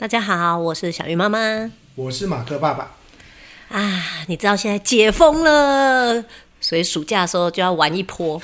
[0.00, 2.96] 大家好，我是小鱼妈妈，我是马克爸爸。
[3.68, 6.24] 啊，你知道现在解封了，
[6.58, 8.40] 所以暑假的时候就要玩一波。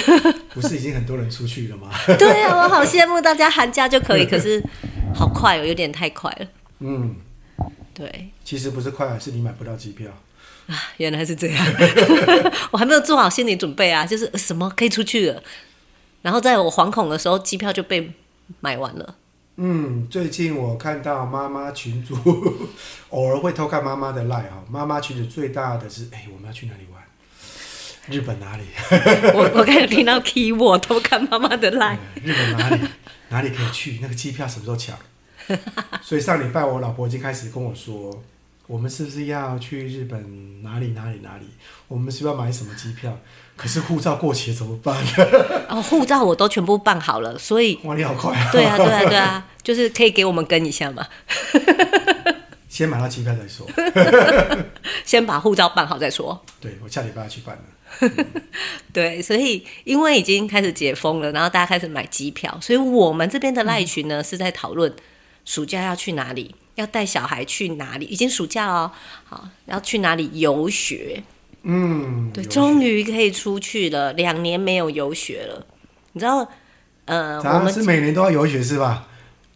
[0.52, 1.88] 不是已经很多人出去了吗？
[2.18, 4.62] 对啊，我好羡慕大家寒假就可以， 可是
[5.14, 6.46] 好快哦，有点太快了。
[6.80, 7.16] 嗯，
[7.94, 10.10] 对，其实不是快，是你买不到机票
[10.66, 10.76] 啊。
[10.98, 11.66] 原来是这样，
[12.70, 15.42] 我还没有做好心理准备啊，就是什么可以出去了，
[16.20, 18.12] 然后在我惶恐的时候，机票就被
[18.60, 19.14] 买完了。
[19.60, 22.14] 嗯，最近我看到妈妈群主，
[23.10, 24.62] 偶尔会偷看妈妈的 line 啊。
[24.70, 27.02] 妈妈群主最大的是，哎、欸，我们要去哪里玩？
[28.08, 28.62] 日本哪里？
[29.34, 31.98] 我我开始听到 keyword 偷看妈妈的 line。
[32.22, 32.88] 日本哪里？
[33.30, 33.98] 哪里可以去？
[34.00, 34.96] 那个机票什么时候抢？
[36.02, 38.22] 所以上礼拜我老婆已经开始跟我说。
[38.68, 41.46] 我们是不是要去日本哪里哪里哪里？
[41.88, 43.18] 我们是不是要买什么机票？
[43.58, 44.96] 可是护照过期怎么办？
[45.68, 48.48] 哦，护照我都全部办好了，所以哇，你好快啊！
[48.52, 51.04] 对啊，对啊，对啊， 就是可以给我们跟一下嘛。
[52.68, 53.66] 先买到机票再说，
[55.04, 56.40] 先把护照办好再说。
[56.60, 57.62] 对，我下礼拜要去办了。
[58.00, 58.26] 嗯、
[58.92, 64.94] 对，所以因为已经开始解封了，然后大家开始买机票，所以我们这边的赖群呢、嗯、是在讨论
[65.44, 66.54] 暑假要去哪里。
[66.76, 68.06] 要带小孩去哪里？
[68.06, 68.92] 已经暑假了，
[69.24, 71.20] 好，要去哪里游学？
[71.70, 75.66] 嗯，对，终于可以出去了，两年没有游学了。
[76.12, 76.48] 你知道，
[77.04, 79.06] 呃，我们是每年都要游学是吧？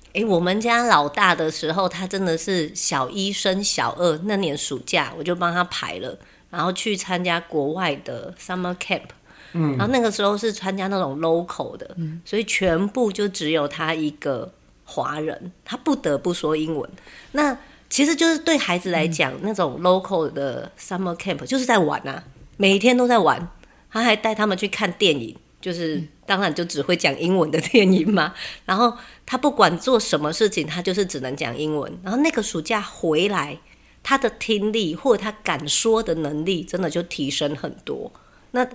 [0.09, 6.19] 哎、欸，我们家老大的时候，他真的是小一升小二那年暑假，我就帮他排了，
[6.51, 9.09] 然后去参加国外的 summer camp。
[9.55, 14.53] 嗯，然后那个时候是参加那种 local 的，嗯，所以全部就只有他一个。
[14.85, 16.91] 华人他不得不说英文，
[17.31, 17.57] 那
[17.93, 22.25] 其实就是对孩子来讲，嗯、那种 local 的 summer camp 就是在玩啊，
[22.57, 23.47] 每一天都在玩。
[23.91, 28.33] 他还带他们去看电影，就是、嗯、当然就只会讲英文的电影嘛。
[28.65, 28.97] 然后
[29.27, 31.93] 他不管做什么事情，他就是只能讲英文。
[32.03, 33.59] 然后那个暑假回来，
[34.03, 38.11] 他的听力或者他敢说的能力，真的就提升很多。
[38.53, 38.67] 那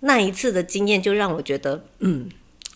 [0.00, 2.28] 那一次的经验就让我觉得，嗯。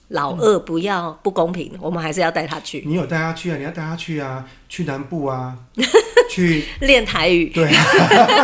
[0.08, 2.82] 老二不要不公平，嗯、我们还是要带他去。
[2.86, 3.56] 你有带他去啊？
[3.56, 4.44] 你要带他去啊？
[4.68, 5.56] 去南部啊？
[6.30, 7.46] 去练台语？
[7.50, 7.70] 对，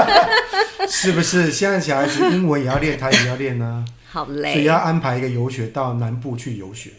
[0.89, 1.51] 是不是？
[1.51, 3.85] 现在小孩子英文也要练，台语也要练呢、啊。
[4.11, 6.91] 好累，所以要安排一个游学到南部去游学。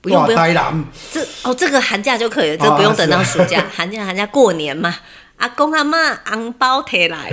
[0.00, 4.94] 不用不用，南这哦，这个寒假就可以了，这个、不用等到暑假，哦、寒假寒假过年嘛。
[5.38, 7.30] 阿公阿妈红包提来，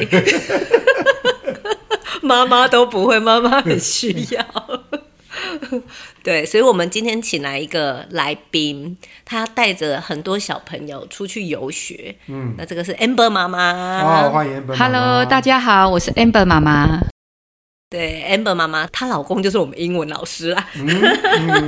[2.22, 4.46] 妈妈都不会，妈妈很需要。
[6.24, 12.16] 对，所以，我们今天请来一个来宾，他带着很多小朋友出去游学。
[12.28, 14.02] 嗯，那这个是 Amber 妈妈。
[14.02, 14.78] 哦，欢迎 Amber 妈妈。
[14.78, 17.02] Hello，大家好，我是 Amber 妈妈。
[17.90, 20.68] 对，Amber 妈妈，她老公就是我们英文老师啦。
[20.76, 20.88] 嗯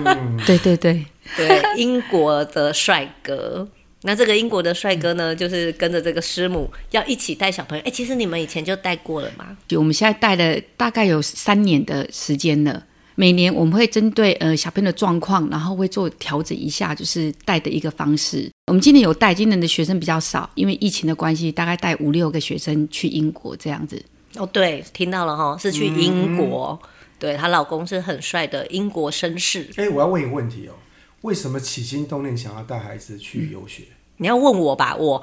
[0.06, 1.06] 嗯、 对对对
[1.38, 3.68] 对，英国的帅哥。
[4.02, 7.84] 那这个英国的帅哥呢，就是跟着这个师母要一起带小朋友。
[7.86, 9.56] 哎，其实你们以前就带过了吗？
[9.68, 12.84] 就我们现在带了大概有三年的时间了。
[13.16, 18.52] 每年我们会针对呃小朋友的状况，然后会做调整一下，就是带的一个方式。
[18.68, 24.04] 我们今年有带，今年的学生比较少，因为疫情的关系，大概带五六个学生去英国这样子。
[24.36, 26.78] 哦，对，听到了哈，是去英国。
[26.84, 29.70] 嗯、对，她老公是很帅的英国绅士。
[29.78, 30.74] 哎，我要问一个问题哦，
[31.22, 33.84] 为什么起心动念想要带孩子去游学？
[33.84, 35.22] 嗯你要问我吧，我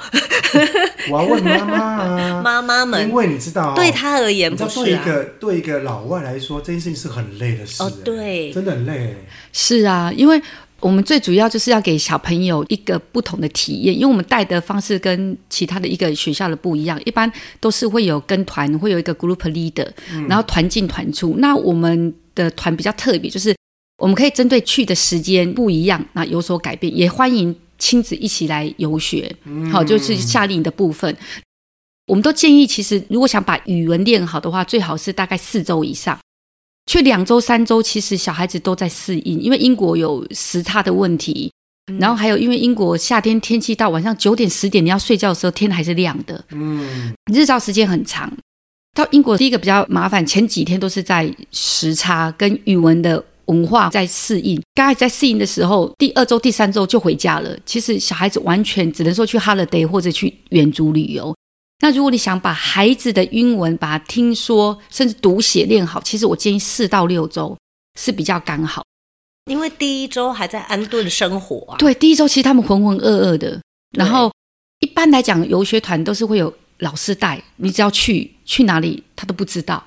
[1.10, 7.82] 我要问妈妈啊，妈妈们，因为你知道，对他而言不是、啊，对一个对一个老外来说，这件事情是很累的事。
[7.82, 9.16] 哦，对，真的很累。
[9.52, 10.40] 是啊，因为
[10.78, 19.88] 我们最主要就是要给小朋友一个不同的体验，因为我们带的方式跟其他的一个学校的不一样，一般都是会有跟团，会有一个 group leader，
[20.28, 21.36] 然后团进团出。
[21.38, 23.56] 那我们的团比较特别，就是
[23.96, 27.56] 我们可以针对去的时间不一样，那有所改变，也欢迎。
[27.82, 29.34] 亲子一起来游学，
[29.72, 31.12] 好，就是夏令营的部分。
[31.12, 31.42] 嗯、
[32.06, 36.16] 我们都建议，其实如果想把语文练好的话，最好是大概四周以上。
[36.86, 41.52] 去两周、三周，其实小孩子都在适应，因为英国有时差的问题，
[41.90, 48.32] 嗯、然后还有因为英国夏天天气到晚上九点、十点你要睡觉的时候，天还是亮的，嗯，日照时间很长。
[48.94, 53.24] 到英国第一个比较麻烦，前几天都是在时差跟语文的。
[53.46, 57.56] 文化在适应，刚开始在适应的时候，第二周、第三周就回家了。
[57.66, 61.34] 其实小孩子完全只能说去 holiday 或者去远足旅游。
[61.80, 67.56] 那如果你想把孩子的英文，把它听说甚至读写练好，其实我建议四到六周
[67.98, 68.84] 是比较刚好。
[69.50, 71.76] 因为第一周还在安顿生活啊。
[71.78, 73.60] 对，第一周其实他们浑浑噩噩的。
[73.96, 74.32] 然后
[74.78, 79.82] 一般来讲，游学团都是会有老师带，你只要去去哪里，他都不知道。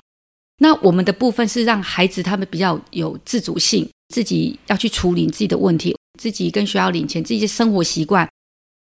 [0.58, 8.28] 那我们的部分是让孩子他们比较有自主性，自己要去处理自己的问题，自己跟学校领钱，自己的生活习惯，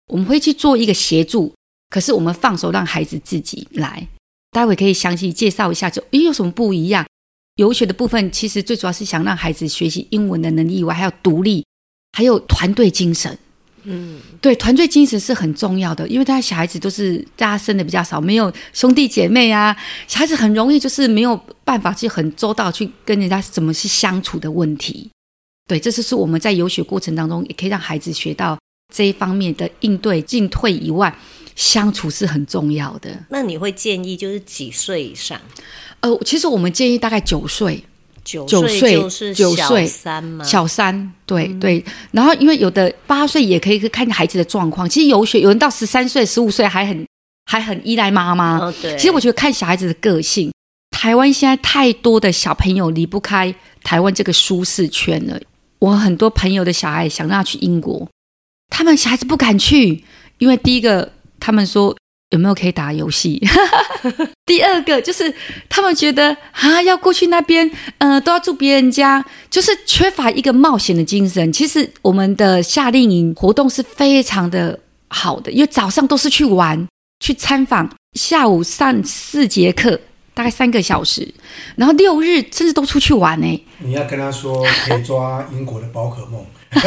[0.08, 1.54] 我们会去做一个协助，
[1.90, 4.08] 可是我们放手让孩子自己来。
[4.52, 7.06] 待会可以详细介绍一下，就诶有什么不一样？
[7.56, 11.66] 游学的部分其实最主要是想让孩子学习英文的能力以外，还有独立，
[12.12, 13.38] 还有团队精神。
[13.83, 19.75] 嗯，对，团队精神是很重要的，因为他小孩子都是大家生的比较少，没有兄弟姐妹啊，
[20.07, 25.10] 小孩子很容易就是没有办法去很周到去跟人家怎么去相处的问题。
[25.68, 28.57] 对，这就是我们在游学过程当中也可以让孩子学到
[28.94, 31.16] 这一方面的应对进退以外，
[31.56, 33.25] 相处是很重要的。
[33.30, 35.39] 那你会建议就是几岁以上？
[36.01, 37.84] 呃，其实我们建议大概九岁。
[38.24, 40.44] 九岁就是小三吗？
[40.44, 41.86] 小三，对、嗯、对。
[42.12, 44.88] 然后因为有的八岁也可以看孩子的状况。
[44.88, 47.06] 其实有学有人到十三岁、十五岁还很
[47.46, 48.58] 还很依赖妈妈。
[48.60, 48.96] 哦，对。
[48.96, 50.52] 其实我觉得看小孩子的个性。
[50.92, 53.54] 台湾现在太多的小朋友离不开
[53.84, 55.40] 台湾这个舒适圈了。
[55.80, 58.08] 我很多朋友的小孩想让他去英国，
[58.70, 60.04] 他们小孩子不敢去，
[60.38, 61.96] 因为第一个他们说。
[62.31, 63.42] 有没有可以打游戏？
[64.45, 65.33] 第二个就是
[65.69, 67.69] 他们觉得啊，要过去那边，
[68.00, 71.51] 呃，都要住别人家，就是缺乏一个冒险的精神。
[71.54, 76.88] 其实我们的夏令营活动是非常的好的，因为早上都是去玩、
[77.19, 80.00] 去参访，下午上四节课，
[80.34, 81.34] 大概三个小时，
[81.75, 83.66] 然后六日甚至都出去玩呢。
[83.80, 86.45] 你要跟他说可以抓英国的宝可梦。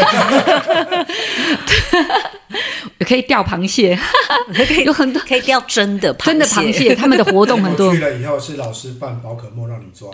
[2.98, 3.98] 也可以钓螃蟹，
[4.84, 7.92] 有很多可以钓真的真的螃蟹，他们的活动很多。
[7.92, 10.08] 去了以后是老师办宝可梦让你抓。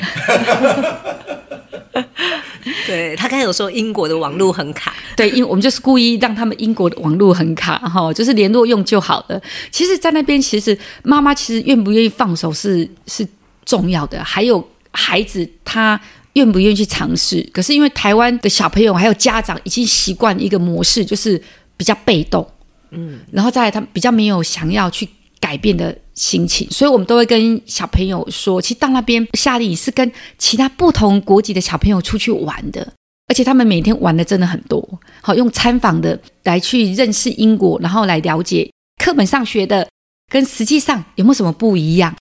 [2.86, 9.40] 对，他刚才有说英国的网络很卡，对，因为我们就是故意让他们英国的网络很卡哈，就是联络用就好了。
[9.70, 13.24] 其实，在那边其实妈妈其实愿不愿意放手是是
[13.64, 16.00] 重要的，还有孩子他。
[16.34, 17.42] 愿不愿意去尝试？
[17.52, 21.40] 可是因为台湾的小朋友还有家长已经习惯一个模式，就是
[21.76, 22.46] 比较被动，
[22.90, 25.08] 嗯，然后再来他们比较没有想要去
[25.40, 32.86] 改变的心情，所以我们都会跟小朋友说，其实到那边夏令营是跟其他不同国籍的小朋友出去玩的，
[33.26, 34.86] 而且他们每天玩的真的很多，
[35.20, 38.70] 好用参访的来去认识英国，然后来了解
[39.02, 39.88] 课本上学的
[40.28, 42.14] 跟实际上有没有什么不一样，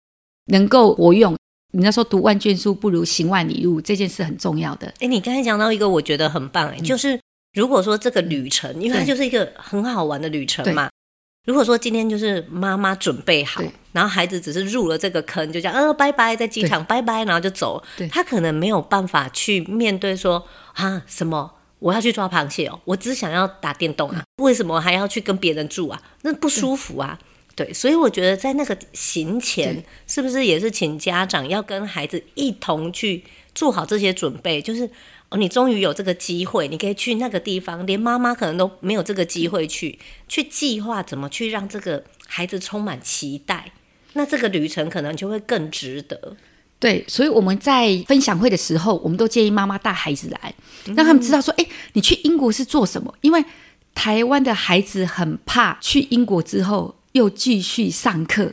[0.47, 1.37] 能够活用。
[1.71, 4.91] 人家说读万卷书不如行万里路，这件事很重要的。
[4.99, 7.19] 哎，你刚才讲到一个，我觉得很棒，哎、嗯，就是
[7.53, 10.89] 如果说这个旅程，因为它就是一个很好玩的旅程嘛。
[11.45, 13.61] 如果说今天就是妈妈准备好，
[13.91, 17.81] 然后孩子只是入了这个坑，就这样，呃，拜拜，在机场拜拜，然后就走。
[18.11, 26.01] 他可能没有办法去面对说啊，什么我要去抓螃蟹哦，我只想要打电动啊，为什么还要去跟别人住啊？
[26.23, 27.17] 那不舒服啊。
[27.59, 33.21] 对，所以我觉得在那个行前，是不是也是请家长要跟孩子一同去
[33.53, 34.61] 做好这些准备？
[34.61, 34.89] 就是
[35.27, 43.73] 哦，你终于有这个机会，你可以去那个地方，连妈妈可能都没有这个机会去，去计划怎么去让这个孩子充满期待，
[44.13, 46.37] 那这个旅程可能就会更值得。
[46.79, 50.53] 对，所以我们在分享会的时候，我们都建议妈妈带孩子来，
[50.95, 53.13] 让他们知道说，哎，你去英国是做什么？
[53.19, 53.43] 因为
[53.93, 56.95] 台湾的孩子很怕去英国之后。
[57.19, 58.49] 又继续上课，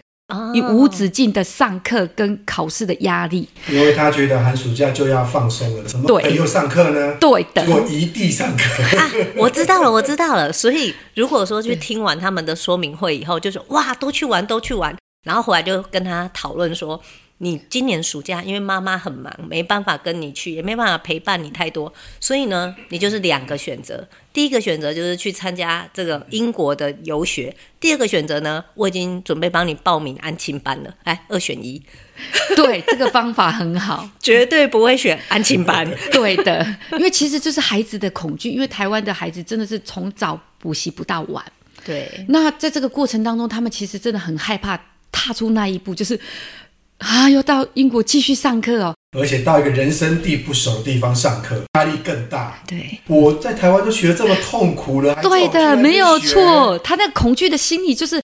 [0.53, 0.73] 有、oh.
[0.75, 7.15] 无止境的上课跟考试的压力，因为他觉得寒暑假就要放松了，怎么可以又上课呢？
[7.21, 9.11] 对的，我一地上课啊！
[9.39, 10.53] 我知道了，我知道了。
[10.53, 14.93] 所以如果说去听完他们的说明会以后，就说哇，都去玩，都去玩，
[15.25, 17.01] 然后回来就跟他讨论说。
[17.39, 24.09] 你今年暑假因为妈妈很忙，没办法跟你去，也没办法陪伴你太多，所以呢，你就是两个选择。
[24.33, 30.95] 第一个选择就是去参加这个英国的游学，第二个选择呢，我已经准备帮你报名安亲班了。
[31.05, 31.83] 来，二选一。
[32.57, 35.87] 对，这个方法很好， 绝对不会选安亲班。
[36.11, 41.45] 对的，因为其实就是孩子的恐惧，因为台湾的孩子真的是从早补习不到晚。
[41.85, 44.79] 对，那在这个过程当中，他们其实真的很害怕
[45.13, 46.19] 踏出那一步，就是。
[46.99, 52.63] 啊，又到英国继续上课哦，而且到一个人生地不熟的地方上课，压力更大。
[52.67, 56.79] 对，我在台湾都学得这么痛苦了，对的，没有错。
[56.79, 58.21] 他那恐惧的心理就是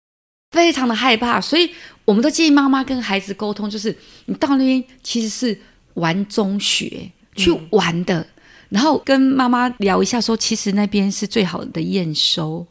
[0.52, 1.70] 非常的害怕，所以
[2.04, 5.60] 我们都建议妈妈跟孩子沟通，就是你到那边其实是
[5.94, 8.20] 玩中学去玩的。
[8.20, 8.26] 嗯
[8.72, 12.66] 然后跟妈妈聊一下，说其实那边是最好的验收。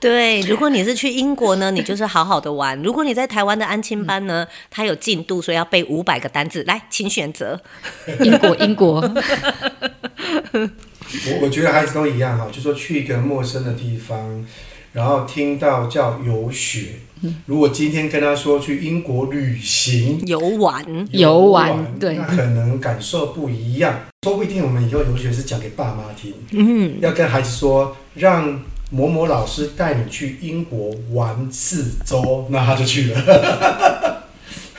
[0.00, 6.62] 对，如果你是去英国呢，你就是好好的玩；如果你在台湾的安亲班呢，它有进度，所以要背五百个单字。
[6.64, 7.60] 来，请选择。
[8.20, 9.00] 英国，英国。
[10.62, 14.44] 我我觉得孩子都一样哈，就说去一个陌生的地方，
[14.92, 17.00] 然后听到叫游学。
[17.46, 24.02] 如果今天跟他说去英国旅行、游玩、游玩，对，那可能感受不一样。
[24.22, 34.22] 说不定我们以后游学是讲给爸妈听，嗯，要跟孩子说，让某某老师带你去英国玩四周，那他就去了，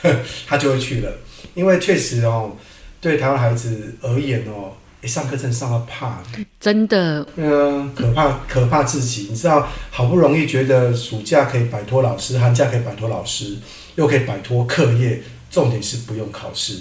[0.47, 1.11] 他就会去了，
[1.53, 2.51] 因为确实哦，
[2.99, 6.23] 对台湾孩子而言哦，一上课真的上到怕，
[6.59, 9.27] 真的，嗯，可怕可怕至极。
[9.29, 13.57] 你知道，好不容易觉得暑假可以摆脱老师，寒假可以摆脱老师，
[13.95, 16.79] 又可以摆脱课业，重点是不用考试，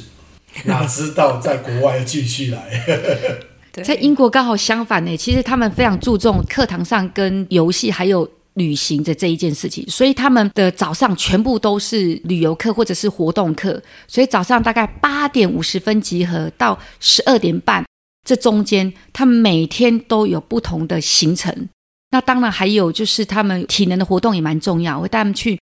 [0.64, 3.38] 哪知道在国外继续来。
[3.82, 17.84] 在英国刚好相反呢，其实他们非常注重课堂上跟游戏还有旅行的这一件事情，所以他们的早上全部都是旅游课或者是活动课，所以早上大概八点五十分集合到十二点半，
[18.26, 21.68] 这中间他们每天都有不同的行程。
[22.10, 25.58] 那当然还有就是他们体能的活动也蛮重要，会带他们去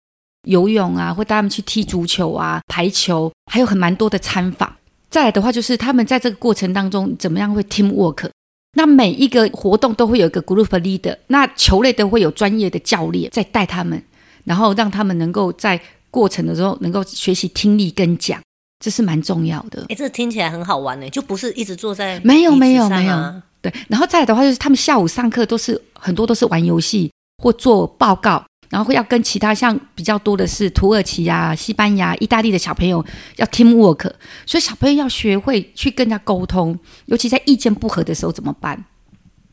[0.48, 4.72] 游泳啊，会带他们去踢足球啊、排球，还有很蛮多的参访。
[5.13, 8.27] 再来的话，就是他们在这个过程当中怎么样会 team work？
[8.75, 14.03] 那每一个活动都会有一个 group leader，那球类都会有专业的教练在带他们，
[14.43, 15.79] 然后让他们能够在
[16.10, 18.41] 过程的时候能够学习听力跟讲，
[18.84, 19.86] 这是蛮重要的。
[19.89, 23.72] 哎，这听起来很好玩呢，就不是一直坐在没有没有没有对。
[23.88, 27.12] 然后再来的话，就是他们下午上课都是很多都是玩游戏
[27.43, 28.43] 或做报告。
[28.73, 34.11] 然后会要跟其他像比较多的是土耳其啊、西班牙、意大利的小朋友要 team work，
[34.47, 36.75] 所以小朋友要学会去跟人家沟通，
[37.05, 38.83] 尤其在意见不合的时候怎么办，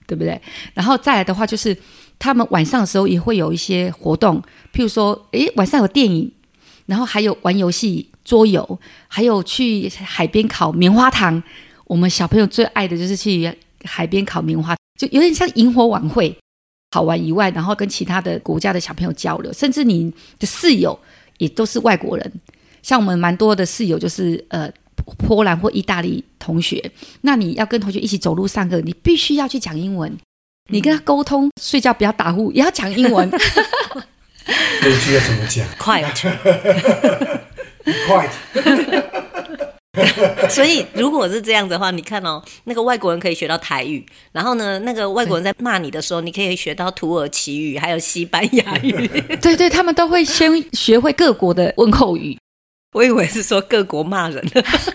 [0.06, 0.40] 对不对？
[0.72, 1.76] 然后再来的话就是
[2.18, 4.40] 他们晚上的时候也会有一些活动，
[4.72, 6.32] 譬如说，诶，晚上有电影，
[6.86, 11.42] 然后还有玩游戏、桌游，还有去海边烤棉花糖。
[11.84, 16.34] 我们小朋友最爱的就是去海边烤棉花，就有点像萤火晚会。
[16.92, 20.99] 好玩以外，然后跟其他的国家的小朋友交流，甚至你的室友
[21.38, 22.32] 也都是外国人。
[22.82, 24.70] 像我们蛮多的室友就是呃
[25.18, 30.16] 波兰或意大利同学，那你要跟同学一起走路上课，你必须要去讲英文。
[30.73, 33.28] 你跟他沟通，嗯、睡觉不要打呼，也要讲英文。
[34.82, 35.66] 那句要怎么讲？
[35.78, 36.02] 快
[38.06, 38.28] 快。
[40.49, 48.92] 所以，如果是这样的话，你看哦，那个外国人可以学到台语，然后呢，那个外国人在骂你的时候，你可以学到土耳其语，还有西班牙语。
[49.42, 52.38] 对 对，他们都会先学会各国的问候语。
[52.92, 54.44] 我以为是说各国骂人。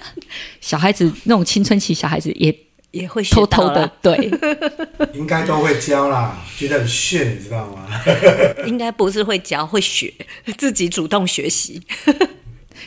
[0.61, 2.57] 小孩子那种青春期，小孩子也
[2.91, 4.31] 也会偷偷的，对，
[5.13, 7.85] 应该都会教啦，觉得很炫，你知道吗？
[8.65, 10.13] 应该不是会教，会学，
[10.57, 11.81] 自己主动学习。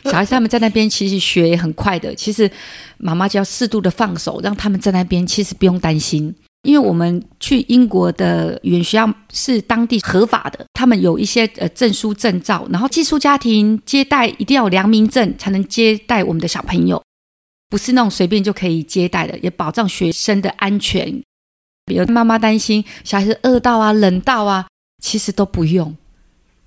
[0.04, 2.50] 小孩子他们在那边其实学也很快的，其实
[2.98, 17.02] 妈妈就要适度的放手，让他们在那边其实不用担心，因为我们去英国的语言学校是当地合法的，他们有一些呃证书证照，然后寄宿家庭接待一定要有良民证才能接待我们的小朋友，
[17.68, 21.22] 不是那种随便就可以接待的，也保障学生的安全。
[21.86, 24.66] 比如妈妈担心小孩子饿到啊、冷到啊，
[25.02, 25.96] 其实都不用。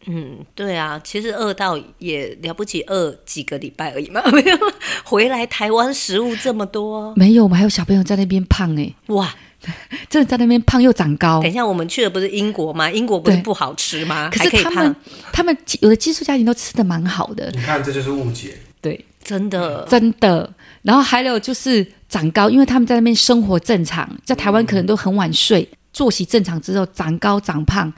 [0.08, 4.22] 嗯，对啊，其实饿到也了不起，饿几个礼拜而已嘛。
[4.32, 4.58] 没有
[5.04, 9.34] 回来台湾食物这么多，没有，我们还有小朋友在那边胖哎，哇，
[10.10, 11.42] 真的在那边胖又长高。
[11.42, 12.90] 等一下，我们去的不是英国吗？
[12.90, 14.30] 英国不是不好吃吗？
[14.34, 14.96] 可是他们
[15.32, 17.52] 他们有的寄宿家庭都吃的蛮好的。
[17.54, 18.58] 你看，这就是误解。
[18.82, 20.52] 对，真的真的。
[20.82, 27.94] 然后还有就是长高，因为他们在那边生活正常，在台湾可能都很晚睡，嗯、作息正常之后长高长胖，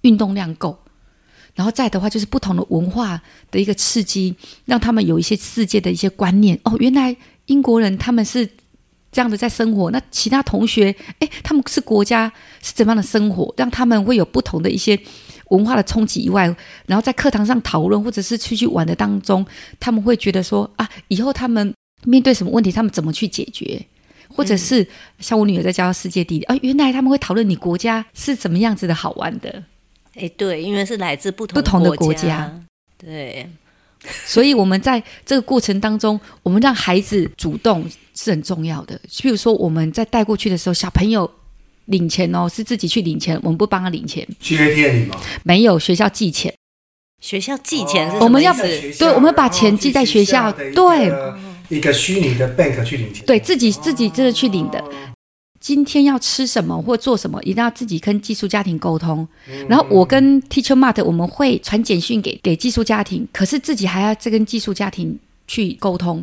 [0.00, 0.76] 运动量够。
[1.54, 3.20] 然后再的话，就是不同的文化
[3.50, 4.34] 的一个刺激，
[4.64, 6.58] 让他们有一些世界的一些观念。
[6.64, 8.44] 哦，原来英国人他们是
[9.12, 13.54] 这样的在生活，那其他同学，哎，他们是国家是怎么样的生活？
[13.56, 14.98] 让他们会有不同的一些
[15.50, 16.44] 文化的冲击以外，
[16.86, 19.46] 然后在课堂上讨论，或者是出去玩的当中，
[19.78, 21.72] 他们会觉得说啊，以后他们
[22.04, 23.80] 面对什么问题，他们怎么去解决？
[24.28, 24.84] 或者是
[25.20, 29.62] 像我女儿在教世界地理，啊，原来他们会讨论你国家是怎么样子的好玩的。
[30.16, 32.52] 哎，对，因为是来自不同不同的国家，
[32.96, 33.48] 对，
[34.24, 39.00] 所以我们在这个过程当中，我们让孩子主动是很重要的。
[39.08, 41.30] 譬如说，我们在带过去的时候，小朋友
[41.86, 44.26] 领钱哦，是自己去领钱，我们不帮他领钱。
[44.40, 45.20] 去 ATM 吗？
[45.42, 46.54] 没有，学校寄钱。
[47.20, 48.18] 学校寄钱是？
[48.18, 51.10] 我们要对，我们把钱寄在学校，对，
[51.70, 54.84] 一个虚拟的 bank 去领钱，对自己自己这是去领的。
[55.64, 59.26] 今天要吃什么或做什么，一定要自己跟寄宿家庭沟通。
[59.66, 66.22] 然后我跟 Teacher Mart 我们会传简讯给给寄宿家庭，可是自己还要再跟寄宿家庭去沟通，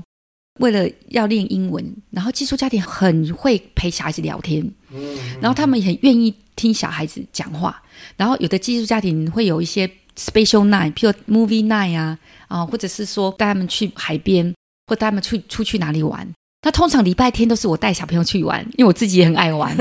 [0.60, 1.84] 为了要练英文。
[2.12, 4.64] 然后寄宿家庭很会陪小孩子聊天，
[5.42, 7.82] 然后他们也很愿意听小孩子讲话。
[8.16, 12.16] 然后有的寄宿家庭会有一些 special night，譬如 movie night 啊，
[12.48, 14.54] 啊，或者是说带他们去海边，
[14.86, 16.32] 或带他们去出去哪里玩。
[16.64, 19.76] 那通常礼拜天都是我带小朋友去玩，因为我自己也很爱玩。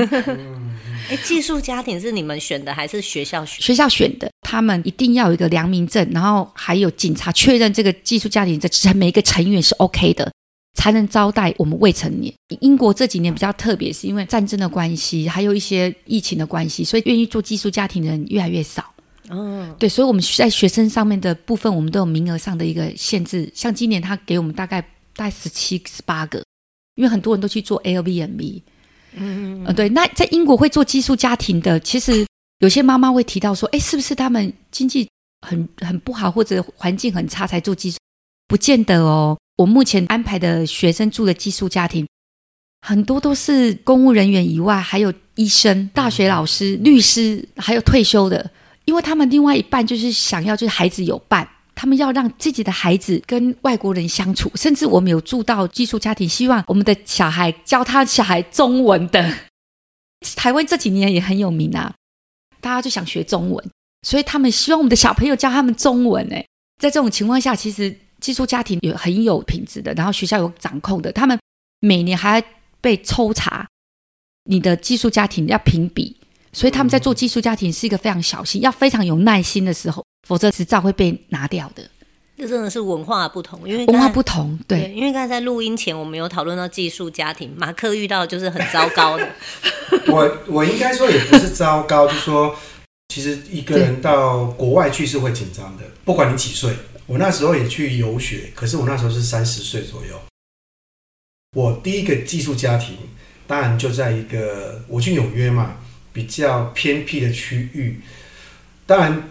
[1.09, 3.61] 哎，寄宿家庭是你们选的还是学校选？
[3.61, 10.31] 学校选的，他们一定要有一个良民证，然后还有警察确认这个寄宿家庭的每一个成员是 OK 的，
[10.75, 12.33] 才能招待我们未成年。
[12.61, 18.85] 英国这几年比较特别，是因为战争的关系，还有一些疫情的关系，所以愿意做寄宿家庭的人越来越少。
[19.29, 23.51] 嗯，对，所以我们在学生上面的部分，我们都有名额上的一个限制。
[23.53, 24.81] 像今年他给我们大概
[25.15, 26.43] 大概十七、十八个，
[26.95, 28.61] 因为很多人都去做 Airbnb。
[29.13, 29.89] 嗯嗯，对。
[29.89, 32.25] 那在英国会做寄宿家庭的，其实
[32.59, 35.07] 有些妈妈会提到说，哎，是不是他们经济
[35.45, 37.97] 很很不好，或者环境很差才做寄宿？
[38.47, 39.37] 不见得哦。
[39.57, 42.07] 我目前安排的学生住的寄宿家庭，
[42.87, 48.49] 很多都是公务人员以外，还有医生、大学老师、律师，还有退休的。
[48.85, 59.37] 因为他们另外一半就是想要，就是孩子有伴，他们要让自己的孩子跟外国人相处，甚至我们有住到寄宿家庭，希望我们的小孩教他小孩中文的。
[60.35, 61.93] 台湾这几年也很有名啊，
[62.59, 63.69] 大家就想学中文，
[64.03, 66.31] 所以他们希望我们的小朋友教他们中文。
[66.31, 66.45] 哎，
[66.77, 71.39] 在这种情况下，其实寄宿家庭有很有品质的，然后学校有掌控的，他们
[71.79, 72.47] 每年还要
[72.79, 73.67] 被抽查，
[74.43, 76.17] 你的寄宿家庭要评比。
[76.53, 81.83] 所以他们在做寄宿家庭是一个非常小心，要非常有耐心的时候，否则执照会被拿掉的。
[82.37, 84.83] 这真的是文化不同，因为文化不同，对。
[84.83, 89.29] 对，因为刚才在录音前我们有讨论到寄宿家庭，马克遇到就是很糟糕的。
[90.07, 92.55] 我我应该说也不是糟糕，就是说
[93.09, 96.73] 其实一个人到国外去是会紧张的，不管你几岁。
[97.07, 100.17] 我那时候也去游学，可是我那时候是三十岁左右。
[101.57, 102.95] 我第一个寄宿家庭，
[103.45, 105.75] 当然就在一个我去纽约嘛。
[106.13, 108.01] 比较偏僻的区域，
[108.85, 109.30] 当然，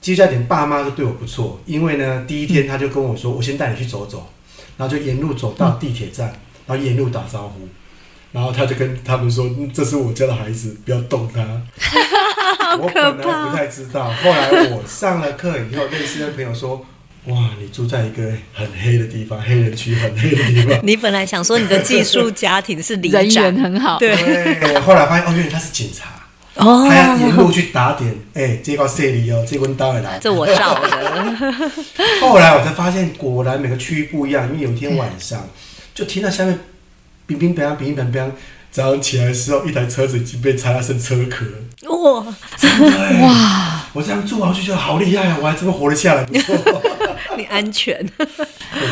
[0.00, 4.30] 寄宿家庭爸妈都对我不错，因为呢，第一天他就跟我说：“我先带你去走走。”
[4.78, 6.28] 然后就沿路走到地铁站，
[6.66, 7.68] 然后沿路打招呼，
[8.32, 11.40] 然后他就跟他们说：“这是我家的孩子，不要动他。
[12.80, 16.86] ”我本来不太知道，后来我上了课以后，认识的朋友说。
[17.26, 20.80] 哇，你住在一个很黑的地方，黑人区很黑的地方。
[20.82, 24.10] 你本来想说你的寄宿家庭是里长人缘很好，对。
[24.74, 26.19] 我后来发现哦，原来他是警察，
[26.56, 28.10] 哦，他要沿路去打点。
[28.34, 30.90] 哎、欸，这个这里哦，这个到来，这我照的。
[32.20, 34.48] 后来我才发现，果然每个区域不一样。
[34.48, 35.48] 因为有一天晚上，
[35.94, 36.58] 就听到下面
[37.26, 38.30] 乒乒乓乓，乒乒乓乓。
[38.72, 41.44] 早上起来的时候，一台车子已经被拆了，剩车壳。
[41.88, 42.24] 哇！
[43.20, 43.84] 哇！
[43.92, 45.38] 我这样住好就觉得好厉害啊！
[45.42, 46.56] 我还这么活得下来，不错。
[47.36, 48.08] 你安全。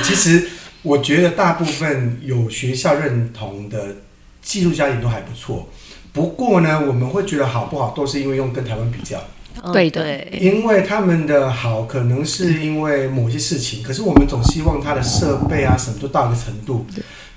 [0.03, 0.49] 其实
[0.83, 3.99] 我觉得大部分有学校认同的
[4.43, 5.69] 寄宿家庭都还不错。
[6.19, 9.23] 不过呢，我们会觉得好不好，都是因为用跟台湾比较。
[9.73, 10.29] 对对。
[10.41, 16.85] 因为他们的好，可能是因为某些事情，可是我们总希望他的设备啊什么都到一个程度。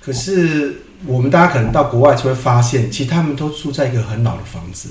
[0.00, 0.82] 可是。
[1.04, 4.88] 我们大家可能到国外就会发现，其实他们都住在一个很老的房子，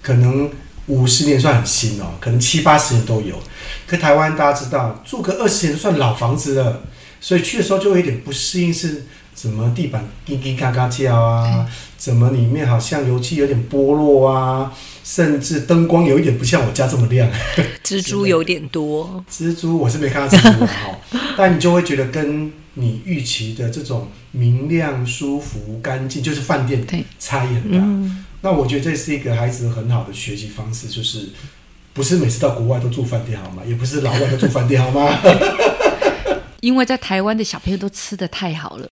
[0.00, 0.50] 可能
[0.86, 3.36] 五十年算很新哦，可能七八十年都有。
[3.86, 6.80] 可台湾大家知道，住个二十年算老房子了，
[7.20, 9.04] 所以去的时候就会有点不适应，是
[9.42, 11.68] 怎么地板叮叮嘎嘎叫啊？
[11.96, 14.72] 怎么里面好像油漆有点剥落啊？
[15.02, 17.28] 甚至灯光有一点不像我家这么亮，
[17.82, 19.24] 蜘蛛有点多。
[19.28, 20.96] 蜘蛛我是没看到蜘蛛哈，
[21.36, 22.52] 但你就会觉得跟。
[22.74, 26.82] 你预期的这种明亮、舒服、干净，就是饭店
[27.18, 27.76] 差异很大。
[27.76, 28.24] 嗯。
[28.40, 31.28] 那我觉得这是一个孩子很好的学习方式，就是
[31.92, 33.62] 不是每次到国外都住饭店好吗？
[33.68, 35.06] 也不是老外都住饭店好吗？
[36.62, 38.88] 因为在台湾的小朋友都吃的太好了，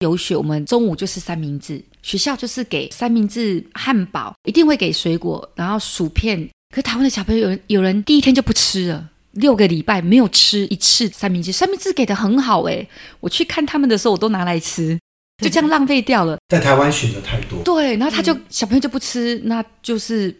[0.00, 6.48] 游学我们中午就是三明治，学校就是给三明治、汉堡，一定会给水果，然后薯片。
[6.70, 9.10] 可是台湾的小朋友有人有人第一天就不吃了。
[9.32, 12.86] 六个礼拜没有吃一次三明治，三明治给的很好哎，
[13.18, 14.96] 我去看他们的时候，我都拿来吃，
[15.42, 16.38] 就这样浪费掉了。
[16.48, 20.32] 在台湾选择太多，对，然后他就、嗯、小朋友就不吃，那就是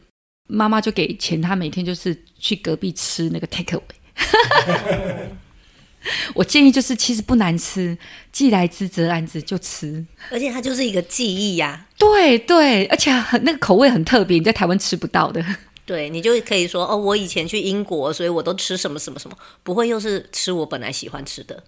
[0.49, 3.83] 妈妈就给钱，他每天就是去隔壁吃那个 take away。
[6.35, 7.97] 我建议就是其实不难吃，
[8.33, 10.05] 既来之则安之，就吃。
[10.31, 15.45] 而且它就是一个记忆呀、啊，对对，而且很那个口味很特别，你在台湾吃不到的。
[15.87, 21.62] 对，你就可以说哦，我以前去英国，所以我都吃什么什么什么，不会又是吃我本来喜欢吃的。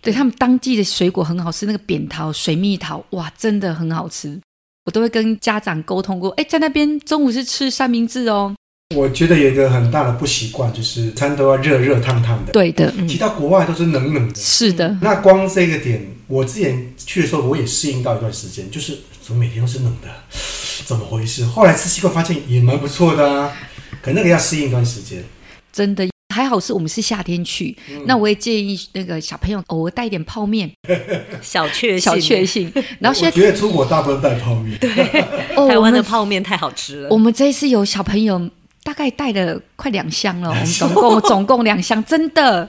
[0.00, 4.40] 对，他们当季的水果很好吃，那个扁桃、水蜜桃，哇，真的很好吃。
[4.84, 8.54] 我都会跟家长沟通过，哎，在那边中午是吃三明治哦。
[8.96, 12.52] 我觉得有一个很大的不习惯，就是餐都要热热烫烫的。
[12.52, 14.34] 对的，其他国外都是冷冷的。
[14.34, 14.96] 是的。
[15.02, 20.08] 那光这个点，我之前去的时候，我也适应到一段时间，就是怎么每天都是冷的。
[20.86, 21.44] 怎么回事？
[21.44, 23.52] 后来吃习惯发现也蛮不错的啊，
[24.00, 25.22] 可那个要适应一段时间。
[25.70, 30.70] 真的，还好是我们是夏天去，嗯、那我也建议那个小朋友偶尔带一点泡面，
[31.42, 32.72] 小确小确幸。
[33.00, 34.88] 然后现在觉得出国大部分带泡面，对，
[35.68, 37.10] 台湾的泡面太好吃了。
[37.10, 38.48] 我们这一次有小朋友
[38.88, 42.66] 大概带了快两箱了，我们总共 总共两箱，真的，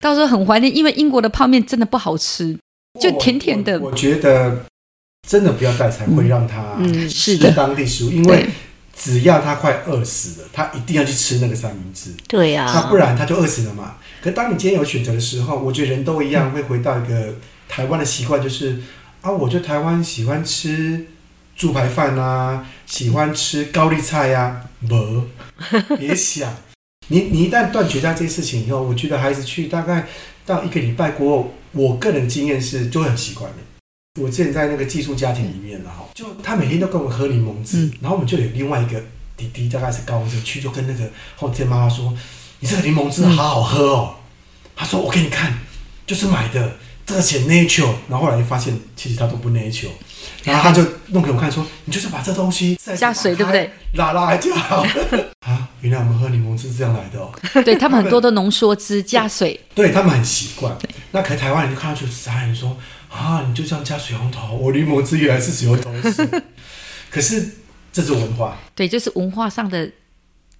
[0.00, 2.58] 到时候很怀念，因为英国的泡面真的不好吃，
[2.98, 3.78] 就甜甜的。
[3.78, 4.64] 我，觉得
[5.28, 8.48] 真的不要带，才会让他嗯是的当地食物，因为。
[9.00, 12.10] 只要他快饿死了，他一定要去吃那个三明治。
[12.26, 13.94] 对呀、啊，那不然他就饿死了嘛。
[14.20, 17.36] 可当你今天有选择的时候，我觉得人都一样，会回到一个
[17.68, 18.80] 台湾的习惯，就是
[19.20, 21.06] 啊，我就台湾喜欢吃
[21.54, 24.88] 猪排饭啊，喜欢吃高丽菜呀、啊。
[24.88, 25.22] 不，
[25.98, 26.54] 别想，
[27.08, 30.06] 你你一旦断绝掉这些事情以后，我觉得孩子去大概
[30.46, 33.56] 到一个礼拜过后，我个人的经验是就会很习惯的。
[34.20, 39.00] 我之前在那个寄宿家庭里面了哈，就他每天都跟我喝柠檬汁，嗯、然后我们就有另外一个
[39.36, 42.12] 弟弟，大概是高中生去，就跟那个后天妈妈说
[42.58, 44.14] ：“你这个柠檬汁好好喝哦。
[44.16, 44.22] 嗯”
[44.74, 45.58] 他说：“我给你看，
[46.04, 49.88] 就是买的，这个写 nature。”然后后来就发现其实他都不 nature，
[50.44, 53.70] 然后他就弄给我看说：“你就是把这东西加水，对不对？
[53.94, 54.84] 拉拉就好
[55.46, 57.30] 啊。”原来我们喝柠檬汁是这样来的哦。
[57.64, 60.76] 对他们很多都浓缩汁加水，对他们很习惯。
[61.12, 62.76] 那可能台湾人就看上去傻眼说。
[63.10, 63.42] 啊！
[63.48, 66.28] 你就这样加水龙头，我柠檬汁原来是水龙头是，
[67.10, 67.52] 可是
[67.90, 69.90] 这是文化，对，就是文化上的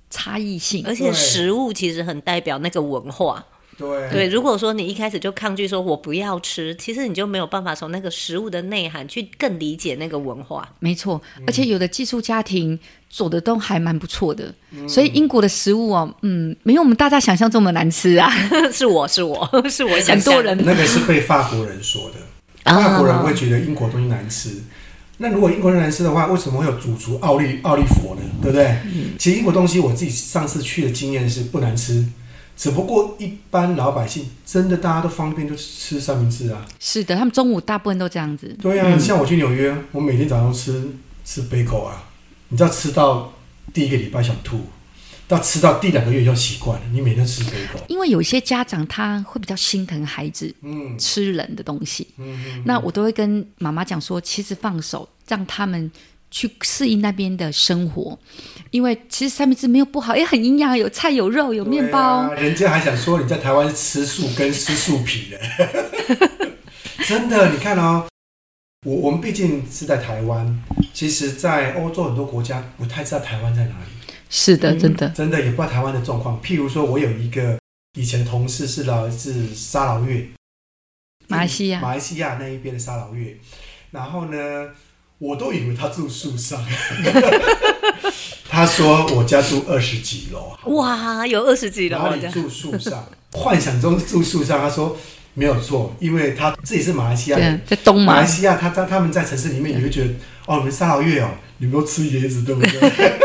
[0.08, 3.44] 差异性，而且食物其实很代表那个文化。
[3.78, 10.68] 对对，如果说你一开始就抗拒说我不要吃，其实你就没有办法从那个食物的内涵去更理解那个文化。
[10.80, 18.28] 没错，而且有的寄宿家庭做的都还蛮不错的，嗯、所以英国的食物哦，嗯，没有我们大家想象这么难吃啊。
[18.72, 22.16] 是我是我 是我想，很多人那个是被法国人说的。
[22.64, 24.50] 法国人会觉得英国东西难吃，
[25.16, 28.22] 那如果英国人难吃的话，为什么会有主厨奥利奥利佛呢？
[28.42, 28.66] 对不对？
[28.92, 32.04] 嗯、其实英国东西我自己上次去的经验是不难吃，
[32.58, 36.66] 只不过一般老百姓真的大家都方便就吃三明治啊。
[36.80, 38.54] 是的，他们中午大部分都这样子。
[38.60, 40.88] 对呀、啊，嗯、像我去纽约，我每天早上吃
[41.24, 42.10] 吃贝果啊，
[42.48, 43.32] 你知道吃到
[43.72, 44.60] 第一个礼拜想吐。
[45.28, 47.78] 到吃到第两个月就习惯了，你每天吃贝果。
[47.86, 55.92] 因为有些家长他会比较心疼孩子，嗯，吃冷的东西，嗯，嗯嗯，那我都会跟妈妈讲说，其实放手，让他们
[56.30, 58.18] 去适应那边的生活，
[58.70, 61.98] 因为其实三明治没有不好，也很营养，有菜有肉有面包。
[62.00, 65.40] 啊、人家还想说你在台湾是吃素跟吃素皮的，
[67.06, 68.06] 真的，你看哦，
[68.84, 70.62] 我我们毕竟是在台湾，
[70.92, 74.14] 其实，在欧洲很多国家不太知道台湾在哪里。
[74.30, 76.38] 是的，真的，嗯、真的也不知道台湾的状况。
[76.42, 77.58] 譬如说，我有一个
[77.98, 80.28] 以前同事是来自沙劳越，
[81.28, 83.34] 马来西亚，马来西亚那一边的沙劳越。
[83.90, 84.68] 然后呢，
[85.18, 86.64] 我都以为他住树上。
[88.48, 93.04] 他说我家住二十几楼，哇，有二十几楼，哪里住树上？
[93.32, 94.58] 幻想中住树上。
[94.58, 94.96] 他说
[95.34, 100.10] 没有错，因为他自己是马来西亚人，在东马，马来西亚，他他他们在城市里面，你会觉得
[100.46, 102.70] 哦，你们沙劳越哦，你们都吃椰子，对不对？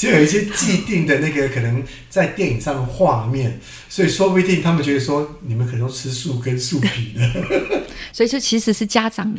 [0.00, 9.34] 就有一些既定的那个可能在电影上的画面，所以说不定他们觉得说你们可能都吃素跟树皮的， 所以这其实是家长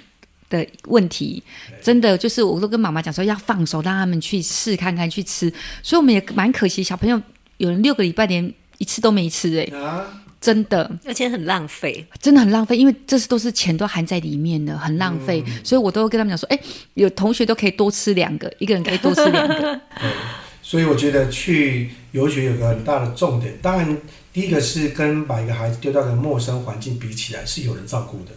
[0.50, 1.42] 的问题，
[1.82, 5.52] 真的就是我都跟妈妈讲说要放手，让他们去试看看去吃，
[5.84, 7.22] 所以我们也蛮可惜，小朋友
[7.58, 16.60] 有人六个礼拜连一次都没吃哎，啊、真的，而且很浪费，真的很浪费，因为这是都是钱都含在里面的，很浪费，嗯、所以我都会跟他们讲说，哎，
[16.94, 19.82] 有同学都可以多吃两个，一个人可以多吃两个。
[20.62, 23.98] 所以我觉得去游学有个很大的重点，当然
[24.32, 28.32] 第一个是跟把一个孩子丢到一个陌生环境比起来是有人照顾的，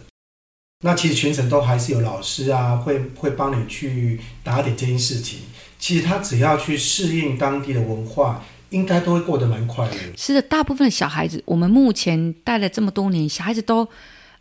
[0.85, 5.39] 那其实全程都还是有老师啊，会会帮你去打点这件事情。
[5.79, 9.93] 其实他只要去适应当地的文化，应该都会过得蛮快乐。
[10.15, 13.87] 是的，大部分的小孩子，我们目前带了这么多年，小孩子都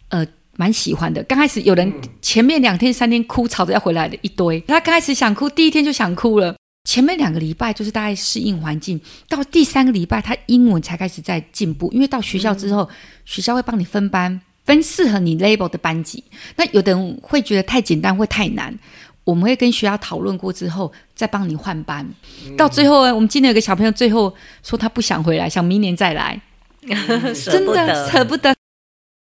[0.09, 0.27] 呃
[0.57, 1.23] 蛮喜欢的。
[1.25, 6.55] 刚开始有人前面两天三天哭，吵着要回来的一堆，他刚开始想哭，第一天就想哭了。
[6.85, 11.89] 前面两个礼拜就是大概适应环境，到第三个礼拜他英文才开始在进步。
[11.93, 12.89] 因为到学校之后，嗯、
[13.25, 16.23] 学校会帮你分班，分适合你 label 的班级。
[16.57, 18.77] 那有的人会觉得太简单会太难，
[19.25, 22.07] 我们会跟学校讨论过之后再帮你换班。
[22.47, 26.41] 嗯、到最后，我们今天有个小朋友最后说他不想回来，想明年再来，
[26.83, 28.55] 嗯、真的舍不得。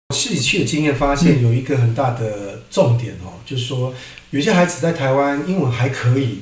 [0.10, 3.94] 我自己去的经验发现有一个很大的重点哦，嗯、就是说
[4.32, 6.40] 有些孩子在台湾英文还可以。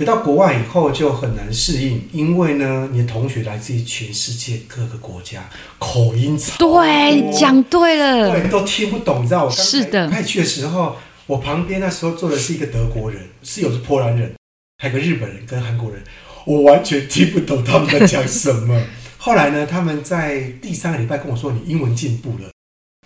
[0.00, 5.46] 可到国外以后就很难适应，因为呢，你的同学来自于全世界各个国家，
[5.78, 9.22] 口音差，对，讲对了，对，都听不懂。
[9.22, 14.32] 你知道我刚是的，派去的时候，我旁边那时候坐的是一个德国人，室友是波兰人，
[14.78, 16.02] 还有个日本人跟韩国人，
[16.46, 18.82] 我完全听不懂他们在讲什么。
[19.18, 22.50] 后来呢，他们在第三个礼拜跟我说，你英文进步了，